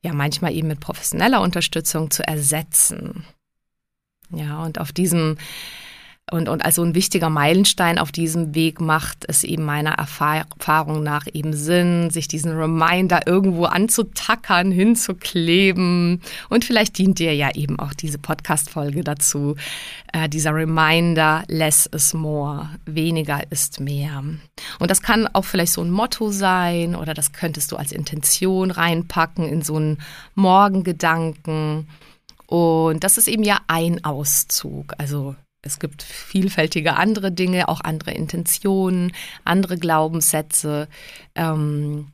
ja 0.00 0.14
manchmal 0.14 0.54
eben 0.54 0.68
mit 0.68 0.80
professioneller 0.80 1.42
Unterstützung 1.42 2.10
zu 2.10 2.26
ersetzen. 2.26 3.24
Ja, 4.30 4.64
und 4.64 4.80
auf 4.80 4.92
diesem 4.92 5.36
und, 6.30 6.48
und 6.48 6.64
also 6.64 6.82
ein 6.82 6.94
wichtiger 6.94 7.28
Meilenstein 7.28 7.98
auf 7.98 8.12
diesem 8.12 8.54
Weg 8.54 8.80
macht 8.80 9.24
es 9.28 9.42
eben 9.42 9.64
meiner 9.64 9.92
Erfahrung 9.92 11.02
nach 11.02 11.26
eben 11.32 11.52
Sinn, 11.52 12.10
sich 12.10 12.28
diesen 12.28 12.52
Reminder 12.52 13.26
irgendwo 13.26 13.64
anzutackern, 13.64 14.70
hinzukleben. 14.70 16.22
Und 16.48 16.64
vielleicht 16.64 16.96
dient 16.96 17.18
dir 17.18 17.34
ja 17.34 17.50
eben 17.54 17.78
auch 17.78 17.92
diese 17.92 18.18
Podcast-Folge 18.18 19.02
dazu. 19.02 19.56
Äh, 20.12 20.28
dieser 20.28 20.54
Reminder, 20.54 21.42
less 21.48 21.86
is 21.86 22.14
more. 22.14 22.70
Weniger 22.86 23.40
ist 23.50 23.80
mehr. 23.80 24.22
Und 24.78 24.90
das 24.90 25.02
kann 25.02 25.26
auch 25.26 25.44
vielleicht 25.44 25.72
so 25.72 25.82
ein 25.82 25.90
Motto 25.90 26.30
sein 26.30 26.94
oder 26.94 27.14
das 27.14 27.32
könntest 27.32 27.72
du 27.72 27.76
als 27.76 27.90
Intention 27.90 28.70
reinpacken 28.70 29.46
in 29.46 29.62
so 29.62 29.74
einen 29.74 29.98
Morgengedanken. 30.36 31.88
Und 32.46 33.02
das 33.02 33.18
ist 33.18 33.28
eben 33.28 33.42
ja 33.42 33.58
ein 33.66 34.04
Auszug. 34.04 34.94
Also 34.98 35.34
es 35.62 35.78
gibt 35.78 36.02
vielfältige 36.02 36.96
andere 36.96 37.30
Dinge, 37.30 37.68
auch 37.68 37.80
andere 37.80 38.10
Intentionen, 38.12 39.12
andere 39.44 39.78
Glaubenssätze 39.78 40.88
ähm, 41.36 42.08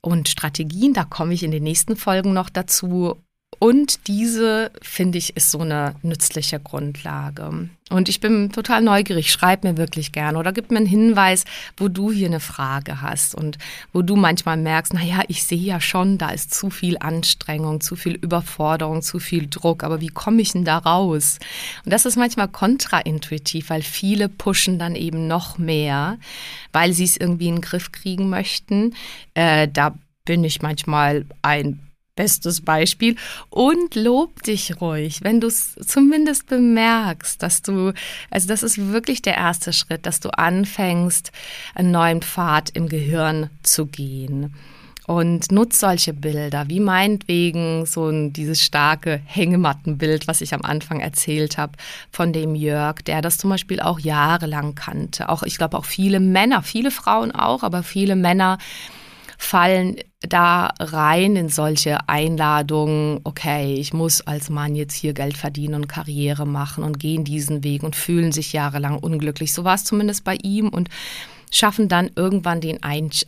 und 0.00 0.28
Strategien. 0.28 0.94
Da 0.94 1.04
komme 1.04 1.34
ich 1.34 1.42
in 1.42 1.50
den 1.50 1.62
nächsten 1.62 1.96
Folgen 1.96 2.32
noch 2.32 2.48
dazu. 2.48 3.23
Und 3.64 4.08
diese, 4.08 4.70
finde 4.82 5.16
ich, 5.16 5.38
ist 5.38 5.50
so 5.50 5.60
eine 5.60 5.94
nützliche 6.02 6.60
Grundlage. 6.60 7.70
Und 7.88 8.10
ich 8.10 8.20
bin 8.20 8.52
total 8.52 8.82
neugierig, 8.82 9.32
schreib 9.32 9.64
mir 9.64 9.78
wirklich 9.78 10.12
gerne 10.12 10.36
oder 10.36 10.52
gib 10.52 10.70
mir 10.70 10.76
einen 10.76 10.86
Hinweis, 10.86 11.46
wo 11.78 11.88
du 11.88 12.12
hier 12.12 12.26
eine 12.26 12.40
Frage 12.40 13.00
hast 13.00 13.34
und 13.34 13.56
wo 13.94 14.02
du 14.02 14.16
manchmal 14.16 14.58
merkst, 14.58 14.92
naja, 14.92 15.22
ich 15.28 15.44
sehe 15.44 15.56
ja 15.56 15.80
schon, 15.80 16.18
da 16.18 16.28
ist 16.28 16.52
zu 16.52 16.68
viel 16.68 16.98
Anstrengung, 16.98 17.80
zu 17.80 17.96
viel 17.96 18.16
Überforderung, 18.16 19.00
zu 19.00 19.18
viel 19.18 19.46
Druck, 19.48 19.82
aber 19.82 20.02
wie 20.02 20.08
komme 20.08 20.42
ich 20.42 20.52
denn 20.52 20.66
da 20.66 20.76
raus? 20.76 21.38
Und 21.86 21.90
das 21.90 22.04
ist 22.04 22.16
manchmal 22.16 22.48
kontraintuitiv, 22.48 23.70
weil 23.70 23.80
viele 23.80 24.28
pushen 24.28 24.78
dann 24.78 24.94
eben 24.94 25.26
noch 25.26 25.56
mehr, 25.56 26.18
weil 26.72 26.92
sie 26.92 27.04
es 27.04 27.16
irgendwie 27.16 27.48
in 27.48 27.56
den 27.56 27.62
Griff 27.62 27.92
kriegen 27.92 28.28
möchten. 28.28 28.94
Äh, 29.32 29.68
da 29.72 29.94
bin 30.26 30.44
ich 30.44 30.60
manchmal 30.60 31.24
ein 31.40 31.80
bestes 32.14 32.60
Beispiel. 32.60 33.16
Und 33.50 33.94
lob 33.94 34.42
dich 34.42 34.80
ruhig, 34.80 35.22
wenn 35.22 35.40
du 35.40 35.48
es 35.48 35.74
zumindest 35.74 36.46
bemerkst, 36.46 37.42
dass 37.42 37.62
du, 37.62 37.92
also 38.30 38.48
das 38.48 38.62
ist 38.62 38.92
wirklich 38.92 39.22
der 39.22 39.36
erste 39.36 39.72
Schritt, 39.72 40.06
dass 40.06 40.20
du 40.20 40.30
anfängst, 40.30 41.32
einen 41.74 41.90
neuen 41.90 42.22
Pfad 42.22 42.70
im 42.70 42.88
Gehirn 42.88 43.50
zu 43.62 43.86
gehen. 43.86 44.54
Und 45.06 45.52
nutz 45.52 45.80
solche 45.80 46.14
Bilder, 46.14 46.68
wie 46.68 46.80
meinetwegen 46.80 47.84
so 47.84 48.08
ein, 48.08 48.32
dieses 48.32 48.62
starke 48.62 49.20
Hängemattenbild, 49.26 50.26
was 50.26 50.40
ich 50.40 50.54
am 50.54 50.62
Anfang 50.62 51.00
erzählt 51.00 51.58
habe, 51.58 51.74
von 52.10 52.32
dem 52.32 52.54
Jörg, 52.54 53.02
der 53.02 53.20
das 53.20 53.36
zum 53.36 53.50
Beispiel 53.50 53.80
auch 53.80 53.98
jahrelang 53.98 54.74
kannte. 54.74 55.28
Auch, 55.28 55.42
ich 55.42 55.58
glaube, 55.58 55.76
auch 55.76 55.84
viele 55.84 56.20
Männer, 56.20 56.62
viele 56.62 56.90
Frauen 56.90 57.32
auch, 57.32 57.62
aber 57.62 57.82
viele 57.82 58.16
Männer 58.16 58.56
fallen 59.44 59.96
da 60.20 60.72
rein 60.80 61.36
in 61.36 61.48
solche 61.48 62.08
Einladungen, 62.08 63.20
okay, 63.24 63.74
ich 63.74 63.92
muss 63.92 64.20
als 64.22 64.50
Mann 64.50 64.74
jetzt 64.74 64.94
hier 64.94 65.12
Geld 65.12 65.36
verdienen 65.36 65.74
und 65.74 65.88
Karriere 65.88 66.46
machen 66.46 66.82
und 66.82 66.98
gehen 66.98 67.24
diesen 67.24 67.62
Weg 67.62 67.82
und 67.82 67.94
fühlen 67.94 68.32
sich 68.32 68.52
jahrelang 68.52 68.98
unglücklich. 68.98 69.52
So 69.52 69.64
war 69.64 69.74
es 69.74 69.84
zumindest 69.84 70.24
bei 70.24 70.36
ihm 70.42 70.68
und 70.68 70.88
schaffen 71.50 71.88
dann 71.88 72.10
irgendwann 72.16 72.60
den 72.60 72.80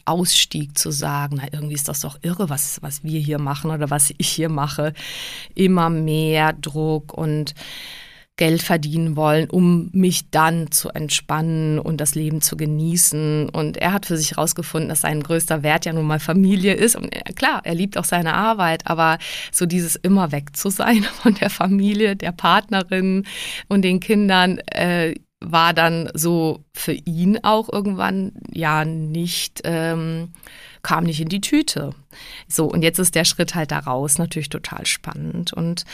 Ausstieg 0.05 0.77
zu 0.77 0.91
sagen, 0.91 1.37
na, 1.41 1.49
irgendwie 1.53 1.75
ist 1.75 1.89
das 1.89 2.01
doch 2.01 2.19
irre, 2.23 2.49
was, 2.49 2.83
was 2.83 3.05
wir 3.05 3.21
hier 3.21 3.39
machen 3.39 3.71
oder 3.71 3.91
was 3.91 4.13
ich 4.17 4.29
hier 4.29 4.49
mache. 4.49 4.95
Immer 5.55 5.91
mehr 5.91 6.53
Druck 6.55 7.13
und 7.13 7.55
Geld 8.37 8.63
verdienen 8.63 9.17
wollen, 9.17 9.49
um 9.49 9.89
mich 9.93 10.31
dann 10.31 10.71
zu 10.71 10.91
entspannen 10.91 11.79
und 11.79 12.01
das 12.01 12.15
Leben 12.15 12.43
zu 12.43 12.57
genießen. 12.57 13.49
Und 13.49 13.79
er 13.79 13.95
hat 13.95 14.07
für 14.07 14.19
sich 14.19 14.33
herausgefunden, 14.33 14.91
dass 14.91 15.01
sein 15.01 15.23
größter 15.23 15.63
Wert 15.63 15.87
ja 15.87 15.93
nun 15.95 16.07
mal 16.07 16.21
Familie 16.21 16.75
ist. 16.75 16.97
Und 16.97 17.09
er, 17.15 17.33
klar, 17.33 17.63
er 17.65 17.75
liebt 17.75 17.97
auch 17.97 18.05
seine 18.05 18.35
Arbeit, 18.35 18.87
aber 18.87 19.19
so 19.53 19.65
dieses 19.65 19.97
immer 19.97 20.33
weg 20.33 20.55
zu 20.55 20.69
sein 20.69 21.03
von 21.23 21.35
der 21.35 21.49
Familie, 21.49 22.15
der 22.15 22.33
Partnerin 22.33 23.25
und 23.69 23.83
den 23.83 24.01
Kindern, 24.01 24.59
äh, 24.59 25.15
war 25.41 25.75
dann 25.75 26.09
so 26.15 26.65
für 26.73 26.93
ihn 26.93 27.39
auch 27.43 27.71
irgendwann 27.71 28.33
ja 28.53 28.85
nicht 28.85 29.61
ähm, 29.65 30.33
kam 30.87 31.03
nicht 31.03 31.21
in 31.21 31.29
die 31.29 31.41
Tüte. 31.41 31.91
So, 32.47 32.67
und 32.67 32.83
jetzt 32.83 33.01
ist 33.01 33.17
der 33.17 33.25
Schritt 33.25 33.57
halt 33.57 33.73
da 33.73 33.81
raus 33.81 34.19
natürlich 34.19 34.51
total 34.51 34.87
spannend. 34.87 35.53
Und 35.53 35.85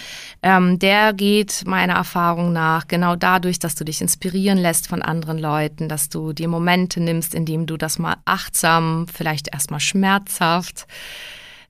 ähm, 0.42 0.78
der 0.78 1.14
geht 1.14 1.62
meiner 1.64 1.94
Erfahrung 1.94 2.52
nach 2.52 2.88
genau 2.88 3.16
dadurch, 3.16 3.58
dass 3.58 3.74
du 3.74 3.84
dich 3.84 4.02
inspirieren 4.02 4.58
lässt 4.58 4.88
von 4.88 5.00
anderen 5.00 5.38
Leuten, 5.38 5.88
dass 5.88 6.10
du 6.10 6.34
dir 6.34 6.46
Momente 6.46 7.00
nimmst, 7.00 7.34
in 7.34 7.46
denen 7.46 7.64
du 7.64 7.78
das 7.78 7.98
mal 7.98 8.16
achtsam, 8.26 9.06
vielleicht 9.08 9.48
erstmal 9.54 9.80
schmerzhaft, 9.80 10.86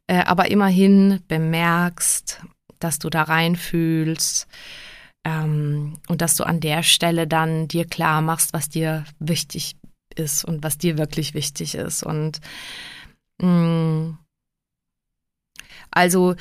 äh, 0.09 0.25
aber 0.25 0.51
immerhin 0.51 1.21
bemerkst, 1.29 2.43
dass 2.81 2.99
du 2.99 3.09
da 3.09 3.23
reinfühlst 3.23 4.49
ähm, 5.25 5.95
und 6.09 6.23
dass 6.23 6.35
du 6.35 6.43
an 6.43 6.59
der 6.59 6.83
Stelle 6.83 7.29
dann 7.29 7.69
dir 7.69 7.85
klar 7.85 8.21
machst, 8.21 8.53
was 8.53 8.69
dir 8.69 9.05
wichtig 9.21 9.77
ist 10.17 10.45
und 10.45 10.65
was 10.65 10.77
dir 10.77 10.99
wirklich 10.99 11.35
wichtig 11.35 11.77
ist. 11.77 12.03
Und 12.03 12.41
also 15.91 16.35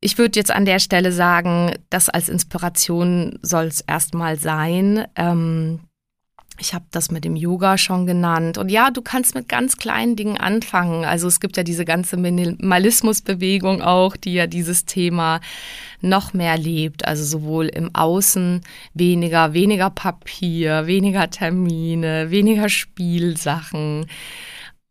ich 0.00 0.18
würde 0.18 0.38
jetzt 0.38 0.50
an 0.50 0.64
der 0.64 0.78
Stelle 0.78 1.10
sagen, 1.10 1.72
das 1.90 2.08
als 2.08 2.28
Inspiration 2.28 3.38
soll 3.42 3.64
es 3.64 3.80
erstmal 3.80 4.38
sein. 4.38 5.06
Ähm, 5.16 5.80
ich 6.58 6.74
habe 6.74 6.84
das 6.90 7.10
mit 7.10 7.24
dem 7.24 7.36
Yoga 7.36 7.76
schon 7.76 8.06
genannt. 8.06 8.56
Und 8.56 8.70
ja, 8.70 8.90
du 8.90 9.02
kannst 9.02 9.34
mit 9.34 9.48
ganz 9.48 9.76
kleinen 9.76 10.16
Dingen 10.16 10.38
anfangen. 10.38 11.04
Also 11.04 11.28
es 11.28 11.40
gibt 11.40 11.56
ja 11.56 11.62
diese 11.62 11.84
ganze 11.84 12.16
Minimalismusbewegung 12.16 13.82
auch, 13.82 14.16
die 14.16 14.34
ja 14.34 14.46
dieses 14.46 14.84
Thema 14.86 15.40
noch 16.00 16.32
mehr 16.32 16.56
lebt. 16.56 17.06
Also 17.06 17.24
sowohl 17.24 17.66
im 17.66 17.94
Außen 17.94 18.62
weniger, 18.94 19.52
weniger 19.52 19.90
Papier, 19.90 20.86
weniger 20.86 21.28
Termine, 21.30 22.30
weniger 22.30 22.68
Spielsachen 22.68 24.06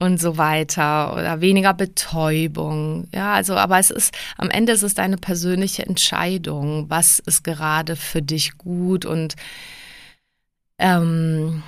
und 0.06 0.20
so 0.22 0.38
weiter 0.38 1.14
oder 1.14 1.42
weniger 1.42 1.74
Betäubung. 1.74 3.08
Ja, 3.14 3.34
also, 3.34 3.56
aber 3.56 3.80
es 3.80 3.90
ist, 3.90 4.14
am 4.38 4.50
Ende 4.50 4.74
ist 4.74 4.84
es 4.84 4.94
deine 4.94 5.18
persönliche 5.18 5.86
Entscheidung. 5.86 6.90
Was 6.90 7.20
ist 7.20 7.44
gerade 7.44 7.96
für 7.96 8.22
dich 8.22 8.58
gut 8.58 9.06
und 9.06 9.36
ähm, 10.78 11.64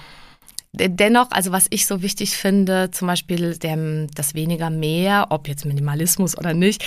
dennoch, 0.74 1.32
also 1.32 1.52
was 1.52 1.68
ich 1.70 1.88
so 1.88 2.02
wichtig 2.02 2.36
finde, 2.38 2.92
zum 2.92 3.08
Beispiel 3.08 3.58
der, 3.58 4.08
das 4.14 4.36
weniger 4.36 4.70
mehr, 4.70 5.28
ob 5.30 5.48
jetzt 5.48 5.66
Minimalismus 5.66 6.38
oder 6.38 6.54
nicht, 6.54 6.84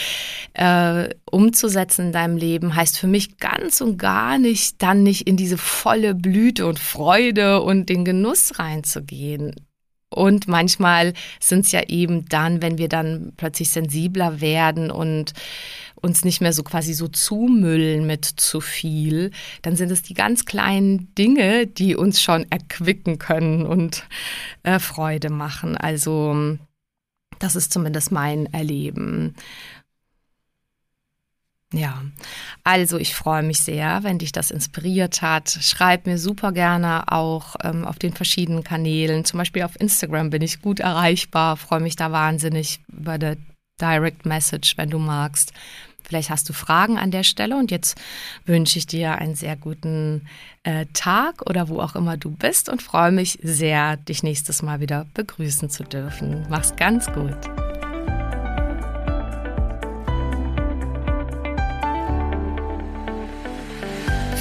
äh, 0.54 1.08
umzusetzen 1.30 2.06
in 2.06 2.12
deinem 2.12 2.36
Leben, 2.36 2.74
heißt 2.74 2.98
für 2.98 3.06
mich 3.06 3.38
ganz 3.38 3.80
und 3.80 3.98
gar 3.98 4.38
nicht, 4.38 4.82
dann 4.82 5.02
nicht 5.02 5.26
in 5.26 5.36
diese 5.36 5.58
volle 5.58 6.14
Blüte 6.14 6.66
und 6.66 6.78
Freude 6.78 7.62
und 7.62 7.88
den 7.88 8.04
Genuss 8.04 8.58
reinzugehen. 8.58 9.54
Und 10.12 10.48
manchmal 10.48 11.14
sind 11.38 11.66
es 11.66 11.72
ja 11.72 11.82
eben 11.88 12.28
dann, 12.28 12.62
wenn 12.62 12.78
wir 12.78 12.88
dann 12.88 13.32
plötzlich 13.36 13.70
sensibler 13.70 14.40
werden 14.40 14.90
und 14.90 15.32
uns 15.94 16.24
nicht 16.24 16.40
mehr 16.40 16.52
so 16.52 16.62
quasi 16.62 16.94
so 16.94 17.06
zumüllen 17.08 18.06
mit 18.06 18.24
zu 18.24 18.60
viel, 18.60 19.30
dann 19.62 19.76
sind 19.76 19.90
es 19.90 20.02
die 20.02 20.14
ganz 20.14 20.46
kleinen 20.46 21.14
Dinge, 21.14 21.66
die 21.66 21.94
uns 21.94 22.20
schon 22.20 22.50
erquicken 22.50 23.18
können 23.18 23.66
und 23.66 24.04
äh, 24.62 24.78
Freude 24.78 25.30
machen. 25.30 25.76
Also 25.76 26.58
das 27.38 27.56
ist 27.56 27.72
zumindest 27.72 28.10
mein 28.10 28.46
Erleben. 28.52 29.34
Ja, 31.72 32.02
also 32.64 32.98
ich 32.98 33.14
freue 33.14 33.44
mich 33.44 33.60
sehr, 33.60 34.02
wenn 34.02 34.18
dich 34.18 34.32
das 34.32 34.50
inspiriert 34.50 35.22
hat. 35.22 35.50
Schreib 35.60 36.06
mir 36.06 36.18
super 36.18 36.50
gerne 36.50 37.12
auch 37.12 37.54
ähm, 37.62 37.84
auf 37.84 37.98
den 37.98 38.12
verschiedenen 38.12 38.64
Kanälen. 38.64 39.24
Zum 39.24 39.38
Beispiel 39.38 39.62
auf 39.62 39.78
Instagram 39.80 40.30
bin 40.30 40.42
ich 40.42 40.62
gut 40.62 40.80
erreichbar. 40.80 41.56
Freue 41.56 41.80
mich 41.80 41.94
da 41.94 42.10
wahnsinnig 42.10 42.80
über 42.88 43.18
der 43.18 43.36
Direct 43.80 44.26
Message, 44.26 44.76
wenn 44.78 44.90
du 44.90 44.98
magst. 44.98 45.52
Vielleicht 46.02 46.30
hast 46.30 46.48
du 46.48 46.52
Fragen 46.52 46.98
an 46.98 47.12
der 47.12 47.22
Stelle 47.22 47.56
und 47.56 47.70
jetzt 47.70 47.96
wünsche 48.44 48.78
ich 48.78 48.86
dir 48.88 49.18
einen 49.18 49.36
sehr 49.36 49.54
guten 49.54 50.26
äh, 50.64 50.86
Tag 50.92 51.48
oder 51.48 51.68
wo 51.68 51.78
auch 51.78 51.94
immer 51.94 52.16
du 52.16 52.30
bist 52.30 52.68
und 52.68 52.82
freue 52.82 53.12
mich 53.12 53.38
sehr, 53.42 53.96
dich 53.96 54.24
nächstes 54.24 54.62
Mal 54.62 54.80
wieder 54.80 55.06
begrüßen 55.14 55.70
zu 55.70 55.84
dürfen. 55.84 56.46
Mach's 56.48 56.74
ganz 56.74 57.06
gut. 57.12 57.69